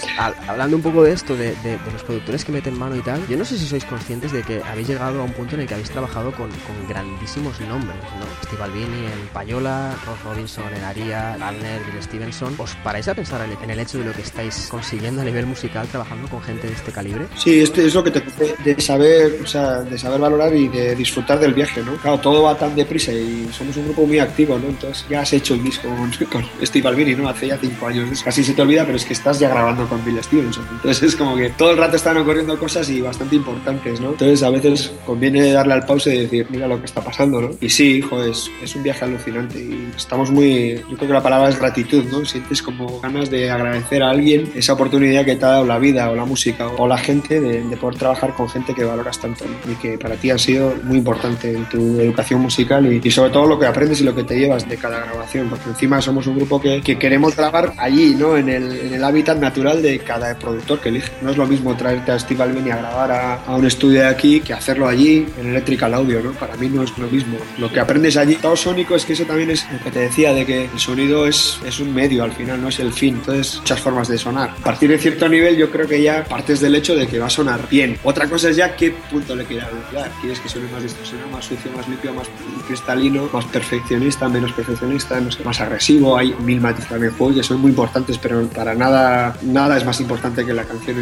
hablando 0.49 0.77
un 0.77 0.83
poco 0.83 1.05
de 1.05 1.13
esto, 1.13 1.34
de, 1.37 1.55
de, 1.63 1.79
los 1.93 2.03
productores 2.03 2.45
que 2.45 2.53
meten 2.53 2.79
mano 2.79 2.97
y 2.97 3.01
tal, 3.01 3.27
yo 3.29 3.37
no 3.37 3.45
sé 3.45 3.59
si 3.59 3.67
sois 3.67 3.85
conscientes 3.85 4.33
de 4.33 4.43
que 4.43 4.63
habéis 4.63 4.89
llegado 4.89 5.21
a 5.21 5.25
un 5.25 5.33
punto 5.33 5.55
en 5.55 5.63
el 5.63 5.67
que 5.67 5.75
habéis 5.75 5.91
trabajado 5.91 6.33
con, 6.33 6.51
grandísimos 6.89 7.61
nombres, 7.61 7.97
¿no? 8.19 8.47
Steve 8.47 8.63
Albini 8.63 9.07
en 9.07 9.29
Payola, 9.33 9.95
Ross 10.07 10.23
Robinson 10.25 10.73
en 10.75 10.85
Aria, 10.85 11.37
Gardner, 11.39 11.81
Bill 11.85 12.03
Stevenson. 12.03 12.55
¿Os 12.59 12.75
paráis 12.77 13.09
a 13.09 13.15
pensar 13.15 13.47
en 13.49 13.71
el 13.71 13.79
hecho 13.79 13.99
de 13.99 14.05
lo 14.05 14.13
que 14.13 14.23
estáis 14.23 14.69
consiguiendo 14.71 15.23
a 15.23 15.25
nivel 15.25 15.47
musical 15.47 15.87
trabajando 15.89 16.29
con 16.29 16.43
gente 16.43 16.67
de 16.67 16.75
este 16.75 16.93
calibre? 16.93 17.27
Sí, 17.37 17.61
este 17.61 17.87
es 17.87 17.95
lo 17.95 18.05
que 18.05 18.11
te 18.11 18.23
de 18.65 18.81
saber, 18.81 19.41
o 19.43 19.47
sea, 19.47 19.83
de 19.83 19.99
saber 19.99 20.21
valorar 20.21 20.55
y 20.55 20.69
de 20.69 20.95
disfrutar 20.95 21.39
del 21.39 21.55
viaje, 21.55 21.83
¿no? 21.83 21.97
Claro, 21.97 22.19
todo 22.19 22.43
va 22.43 22.57
tan 22.57 22.75
deprisa 22.75 23.13
y 23.13 23.49
somos 23.53 23.77
un 23.77 23.87
grupo 23.87 24.07
muy 24.07 24.19
activo, 24.19 24.59
¿no? 24.59 24.69
Entonces 24.69 25.07
ya 25.09 25.21
has 25.21 25.33
hecho 25.33 25.55
el 25.55 25.63
disco 25.63 25.89
con, 25.89 26.11
con 26.31 26.67
Steve 26.67 26.89
Albini, 26.89 27.15
¿no? 27.15 27.29
Hace 27.29 27.49
ya 27.49 27.59
cinco 27.59 27.87
años. 27.87 28.23
Casi 28.23 28.45
se 28.45 28.53
te 28.53 28.63
olvida, 28.63 28.85
pero 28.85 28.97
es 28.97 29.05
que 29.05 29.13
estás 29.13 29.39
ya 29.39 29.49
grabando 29.49 29.89
con 29.89 30.05
Bill 30.05 30.23
Stevenson. 30.23 30.67
Entonces 30.73 31.14
es 31.15 31.19
como 31.19 31.37
que 31.37 31.51
todo 31.51 31.71
el 31.71 31.77
rato 31.77 31.97
están 31.97 32.17
ocurriendo 32.17 32.59
cosas 32.59 32.89
y 32.91 33.01
bastante 33.01 33.37
importantes, 33.37 34.01
¿no? 34.01 34.11
Entonces 34.11 34.43
a 34.43 34.51
veces 34.51 34.93
conviene 35.07 35.53
darle 35.53 35.75
al 35.75 35.87
pause 35.87 36.09
y 36.09 36.19
decir, 36.19 36.47
mira 36.51 36.67
lo 36.67 36.79
que 36.81 36.87
está 36.87 37.01
pasando, 37.01 37.41
¿no? 37.41 37.51
Y 37.61 37.69
sí, 37.69 37.99
hijo, 37.99 38.23
es, 38.23 38.51
es 38.63 38.75
un 38.75 38.83
viaje 38.83 39.05
alucinante 39.05 39.59
y 39.59 39.91
estamos 39.97 40.31
muy, 40.31 40.75
yo 40.91 40.97
creo 40.97 41.09
que 41.09 41.15
la 41.15 41.23
palabra 41.23 41.49
es 41.49 41.59
gratitud, 41.59 42.05
¿no? 42.11 42.25
Sientes 42.25 42.63
como 42.63 43.01
ganas 43.01 43.31
de 43.31 43.51
agradecer 43.51 44.03
a 44.03 44.11
alguien 44.11 44.51
esa 44.55 44.73
oportunidad 44.73 45.25
que 45.25 45.37
te 45.37 45.45
ha 45.45 45.51
dado 45.51 45.67
la 45.67 45.79
vida 45.79 46.11
o 46.11 46.17
la 46.17 46.25
música 46.25 46.69
o 46.69 46.89
la 46.89 46.99
gente 46.99 47.41
de, 47.41 47.63
de 47.63 47.77
poder 47.77 47.97
trabajar 47.97 48.35
con 48.35 48.49
gente 48.49 48.75
que 48.75 48.85
valoras 48.85 49.21
tanto 49.21 49.45
y 49.71 49.75
que 49.77 49.97
para 49.99 50.17
ti 50.17 50.31
ha 50.31 50.39
sido 50.39 50.75
muy 50.83 50.99
importante 50.99 51.53
en 51.53 51.65
tu 51.69 52.01
educación 52.01 52.41
musical 52.41 52.93
y, 52.93 53.01
y, 53.03 53.11
sobre 53.11 53.31
todo 53.31 53.47
lo 53.47 53.59
que 53.59 53.67
aprendes 53.67 54.01
y 54.01 54.05
lo 54.05 54.15
que 54.15 54.25
te 54.25 54.37
llevas 54.37 54.69
de 54.69 54.77
cada 54.77 54.99
grabación, 55.01 55.49
porque 55.49 55.69
encima 55.69 56.01
somos 56.01 56.27
un 56.27 56.37
grupo 56.37 56.61
que, 56.61 56.81
que 56.83 56.99
queremos 56.99 57.37
grabar 57.37 57.73
allí, 57.79 58.15
¿no? 58.15 58.37
En 58.37 58.49
el, 58.49 58.73
en 58.73 58.95
el, 58.95 59.05
hábitat 59.05 59.39
natural 59.39 59.83
de 59.83 59.99
cada 60.01 60.37
productor 60.39 60.81
que 60.81 60.89
elige. 60.89 61.04
No 61.23 61.31
es 61.31 61.37
lo 61.37 61.47
mismo 61.47 61.77
traerte 61.77 62.13
a 62.13 62.19
Steve 62.19 62.43
Albini 62.43 62.71
a 62.71 62.77
grabar 62.77 63.13
a, 63.47 63.55
un 63.55 63.67
estudio 63.67 64.01
de 64.01 64.09
aquí 64.09 64.41
que 64.41 64.53
hacerlo 64.53 64.89
allí 64.89 65.27
en 65.39 65.49
Electrical 65.49 65.95
Audio, 65.95 66.21
¿no? 66.21 66.33
Para 66.33 66.57
mí 66.57 66.69
no 66.69 66.83
es 66.83 66.97
lo 66.99 67.09
mismo. 67.09 67.39
Lo 67.59 67.71
que 67.71 67.81
aprendes 67.81 68.17
allí, 68.17 68.37
todo 68.37 68.57
sónico, 68.57 68.95
es 68.95 69.05
que 69.05 69.15
eso 69.15 69.25
también 69.25 69.51
es 69.51 69.67
lo 69.73 69.79
que 69.83 69.91
te 69.91 70.01
decía, 70.01 70.35
de 70.35 70.45
que 70.45 70.65
el 70.65 70.79
sonido 70.79 71.27
es, 71.27 71.59
es 71.65 71.81
un 71.81 71.95
medio 71.95 72.25
al 72.25 72.33
final, 72.33 72.61
no 72.61 72.69
es 72.69 72.79
el 72.81 72.93
fin. 72.93 73.17
Entonces, 73.17 73.59
muchas 73.59 73.81
formas 73.81 74.09
de 74.09 74.19
sonar. 74.19 74.51
A 74.51 74.65
partir 74.65 74.91
de 74.91 74.99
cierto 74.99 75.29
nivel, 75.29 75.57
yo 75.57 75.71
creo 75.71 75.87
que 75.87 76.03
ya 76.03 76.25
partes 76.25 76.61
del 76.61 76.75
hecho 76.75 76.95
de 76.95 77.07
que 77.07 77.19
va 77.19 77.27
a 77.27 77.31
sonar 77.31 77.69
bien. 77.69 77.99
Otra 78.03 78.29
cosa 78.29 78.51
es 78.51 78.57
ya 78.57 78.77
qué 78.77 78.91
punto 78.91 79.35
le 79.35 79.45
quieras 79.45 79.71
dar. 79.93 80.11
¿Quieres 80.21 80.41
que 80.41 80.49
suene 80.49 80.71
más 80.71 80.83
distorsionado, 80.83 81.31
más 81.31 81.45
sucio, 81.45 81.71
más 81.77 81.89
limpio, 81.89 82.13
más 82.15 82.29
cristalino, 82.67 83.29
más 83.33 83.45
perfeccionista, 83.47 84.29
menos 84.29 84.53
perfeccionista, 84.53 85.21
no 85.21 85.31
sé, 85.31 85.43
más 85.45 85.61
agresivo? 85.61 86.17
Hay 86.17 86.35
mil 86.41 86.61
matices 86.61 86.89
también 86.89 87.13
juego 87.13 87.35
que 87.35 87.43
son 87.43 87.61
muy 87.61 87.71
importantes, 87.71 88.19
pero 88.19 88.47
para 88.49 88.75
nada, 88.75 89.37
nada 89.43 89.77
es 89.77 89.85
más 89.85 90.01
importante 90.01 90.45
que 90.45 90.53
la 90.53 90.65
canción 90.65 90.94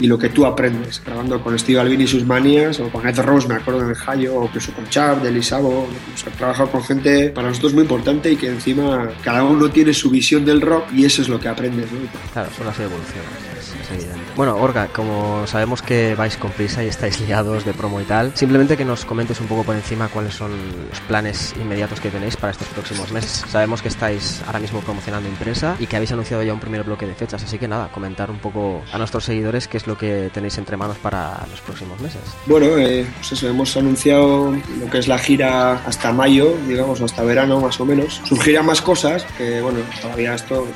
Y, 0.00 0.06
lo 0.06 0.18
que 0.18 0.28
tú 0.28 0.46
aprendes 0.46 1.02
grabando 1.04 1.40
con 1.42 1.58
Steve 1.58 1.80
Albini 1.80 2.04
y 2.04 2.06
sus 2.06 2.24
manías, 2.24 2.80
o 2.80 2.88
con 2.90 3.06
Ed 3.06 3.18
Rose, 3.20 3.48
me 3.48 3.54
acuerdo 3.54 3.88
en 3.88 3.96
Hayo, 4.06 4.34
o 4.36 4.44
incluso 4.44 4.72
con 4.72 4.88
Chap, 4.88 5.22
de 5.22 5.30
Lisabo. 5.30 5.86
O 5.88 6.16
sea, 6.16 6.32
trabajado 6.32 6.70
con 6.70 6.82
gente 6.82 7.30
para 7.30 7.48
nosotros 7.48 7.74
muy 7.74 7.82
importante 7.82 8.32
y 8.32 8.36
que 8.36 8.48
encima 8.48 9.10
cada 9.22 9.44
uno 9.44 9.70
tiene 9.70 9.92
su 9.92 10.10
visión 10.10 10.44
del 10.44 10.60
rock 10.60 10.92
y 10.92 11.04
eso 11.04 11.22
es 11.22 11.28
lo 11.28 11.40
que 11.40 11.48
aprendes. 11.48 11.86
Claro, 12.32 12.50
son 12.56 12.66
las 12.66 12.78
evoluciones, 12.78 13.53
es, 13.72 13.80
es 13.80 13.90
evidente. 13.90 14.20
Bueno, 14.36 14.56
Orga, 14.56 14.86
como 14.88 15.46
sabemos 15.46 15.82
que 15.82 16.14
vais 16.14 16.36
con 16.36 16.52
prisa 16.52 16.84
y 16.84 16.88
estáis 16.88 17.20
liados 17.26 17.64
de 17.64 17.74
promo 17.74 18.00
y 18.00 18.04
tal, 18.04 18.32
simplemente 18.36 18.76
que 18.76 18.84
nos 18.84 19.04
comentes 19.04 19.40
un 19.40 19.46
poco 19.46 19.64
por 19.64 19.74
encima 19.74 20.08
cuáles 20.08 20.34
son 20.34 20.52
los 20.90 21.00
planes 21.00 21.54
inmediatos 21.60 22.00
que 22.00 22.04
que 22.04 22.10
tenéis 22.10 22.36
para 22.36 22.50
estos 22.52 22.68
próximos 22.68 23.10
meses. 23.12 23.44
Sabemos 23.48 23.80
que 23.80 23.88
estáis 23.88 24.42
ahora 24.46 24.58
mismo 24.58 24.80
promocionando 24.80 25.26
impresa 25.26 25.74
y 25.78 25.86
que 25.86 25.96
habéis 25.96 26.12
anunciado 26.12 26.42
ya 26.42 26.52
un 26.52 26.60
primer 26.60 26.82
bloque 26.84 27.06
de 27.06 27.14
fechas, 27.14 27.42
así 27.42 27.58
que 27.58 27.66
nada, 27.66 27.90
comentar 27.90 28.30
un 28.30 28.40
poco 28.40 28.82
a 28.92 28.98
nuestros 28.98 29.24
seguidores 29.24 29.68
qué 29.68 29.78
es 29.78 29.86
lo 29.86 29.96
que 29.96 30.28
tenéis 30.34 30.58
entre 30.58 30.76
manos 30.76 30.98
para 30.98 31.46
los 31.50 31.62
próximos 31.62 31.98
meses. 32.00 32.20
Bueno, 32.44 32.66
eh, 32.76 33.06
pues 33.16 33.32
eso, 33.32 33.48
hemos 33.48 33.74
anunciado 33.74 34.54
lo 34.78 34.90
que 34.90 34.98
es 34.98 35.08
la 35.08 35.16
gira 35.16 35.82
hasta 35.86 36.12
mayo, 36.12 36.54
digamos, 36.68 37.00
hasta 37.00 37.22
verano 37.22 37.58
más 37.58 37.80
o 37.80 37.86
menos. 37.86 38.20
Surgirán 38.24 38.66
más 38.66 38.82
cosas, 38.82 39.24
que 39.38 39.62
bueno, 39.62 39.78
todavía 40.02 40.34
esto 40.34 40.66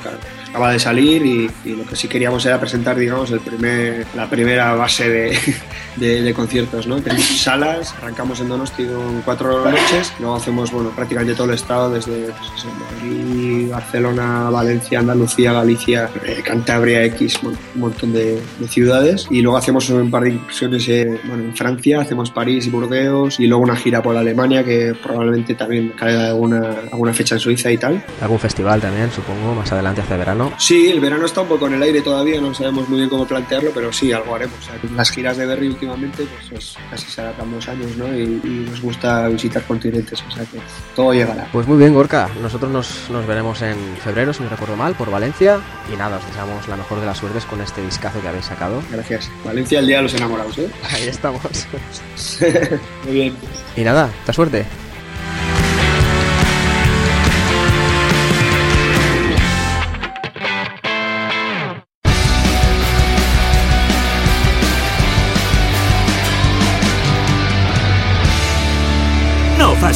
acaba 0.48 0.72
de 0.72 0.78
salir 0.78 1.26
y, 1.26 1.50
lo 1.76 1.84
que 1.84 1.94
sí 1.94 2.08
queríamos 2.08 2.44
era 2.46 2.58
presentar, 2.58 2.77
digamos, 2.78 3.30
el 3.30 3.40
primer, 3.40 4.06
la 4.14 4.28
primera 4.28 4.74
base 4.74 5.08
de, 5.96 6.22
de, 6.22 6.34
conciertos, 6.34 6.86
¿no? 6.86 7.00
Tenemos 7.00 7.26
salas, 7.40 7.94
arrancamos 8.00 8.40
en 8.40 8.48
Donosti 8.48 8.84
con 8.84 9.22
cuatro 9.22 9.64
noches, 9.64 10.12
luego 10.18 10.36
hacemos, 10.36 10.70
bueno, 10.70 10.90
prácticamente 10.90 11.34
todo 11.34 11.48
el 11.48 11.54
estado, 11.54 11.90
desde 11.90 12.26
pues, 12.26 12.66
Madrid, 12.92 13.70
Barcelona, 13.70 14.50
Valencia, 14.50 15.00
Andalucía, 15.00 15.52
Galicia, 15.52 16.10
eh, 16.24 16.42
Cantabria, 16.44 17.04
X, 17.04 17.40
un 17.42 17.56
montón 17.74 18.12
de, 18.12 18.40
ciudades 18.68 19.26
y 19.30 19.40
luego 19.40 19.56
hacemos 19.56 19.88
un 19.88 20.10
par 20.10 20.24
de 20.24 20.30
incursiones 20.30 20.86
bueno, 21.26 21.44
en 21.44 21.56
Francia, 21.56 22.00
hacemos 22.00 22.30
París 22.30 22.66
y 22.66 22.70
Burdeos 22.70 23.40
y 23.40 23.46
luego 23.46 23.62
una 23.62 23.76
gira 23.76 24.02
por 24.02 24.16
Alemania 24.16 24.62
que 24.62 24.94
probablemente 25.02 25.54
también 25.54 25.94
caiga 25.96 26.28
alguna, 26.28 26.76
alguna 26.92 27.14
fecha 27.14 27.36
en 27.36 27.40
Suiza 27.40 27.70
y 27.70 27.78
tal. 27.78 28.04
¿Algún 28.20 28.38
festival 28.38 28.80
también, 28.80 29.10
supongo, 29.10 29.54
más 29.54 29.72
adelante 29.72 30.02
hace 30.02 30.16
verano? 30.16 30.52
Sí, 30.58 30.88
el 30.88 31.00
verano 31.00 31.24
está 31.24 31.40
un 31.40 31.48
poco 31.48 31.66
en 31.66 31.74
el 31.74 31.82
aire 31.82 32.02
todavía, 32.02 32.40
no 32.40 32.48
sabemos 32.68 32.88
muy 32.90 32.98
bien 32.98 33.08
cómo 33.08 33.26
plantearlo, 33.26 33.70
pero 33.72 33.90
sí, 33.92 34.12
algo 34.12 34.34
haremos. 34.34 34.58
las 34.94 35.10
giras 35.10 35.38
de 35.38 35.46
Berry 35.46 35.68
últimamente, 35.68 36.26
pues 36.50 36.76
casi 36.90 37.10
se 37.10 37.22
adaptan 37.22 37.50
los 37.50 37.66
años, 37.66 37.96
¿no? 37.96 38.06
Y, 38.14 38.26
nos 38.68 38.82
gusta 38.82 39.26
visitar 39.28 39.62
continentes, 39.64 40.22
o 40.28 40.30
sea 40.30 40.44
que 40.44 40.58
todo 40.94 41.14
llegará. 41.14 41.48
Pues 41.50 41.66
muy 41.66 41.78
bien, 41.78 41.94
Gorka. 41.94 42.28
Nosotros 42.42 42.70
nos, 42.70 43.08
nos 43.08 43.26
veremos 43.26 43.62
en 43.62 43.78
febrero, 44.04 44.34
si 44.34 44.42
no 44.42 44.50
recuerdo 44.50 44.76
mal, 44.76 44.94
por 44.94 45.10
Valencia. 45.10 45.60
Y 45.90 45.96
nada, 45.96 46.18
os 46.18 46.26
deseamos 46.26 46.68
la 46.68 46.76
mejor 46.76 47.00
de 47.00 47.06
las 47.06 47.16
suertes 47.16 47.46
con 47.46 47.60
este 47.62 47.82
discazo 47.82 48.20
que 48.20 48.28
habéis 48.28 48.44
sacado. 48.44 48.82
Gracias. 48.90 49.30
Valencia, 49.44 49.78
el 49.78 49.86
día 49.86 49.96
de 49.98 50.02
los 50.02 50.14
enamorados, 50.14 50.58
¿eh? 50.58 50.68
Ahí 50.90 51.08
estamos. 51.08 51.40
muy 53.04 53.14
bien. 53.14 53.36
Y 53.76 53.80
nada, 53.80 54.10
esta 54.20 54.32
suerte. 54.34 54.66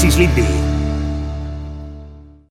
easily 0.05 0.27
be. 0.35 0.72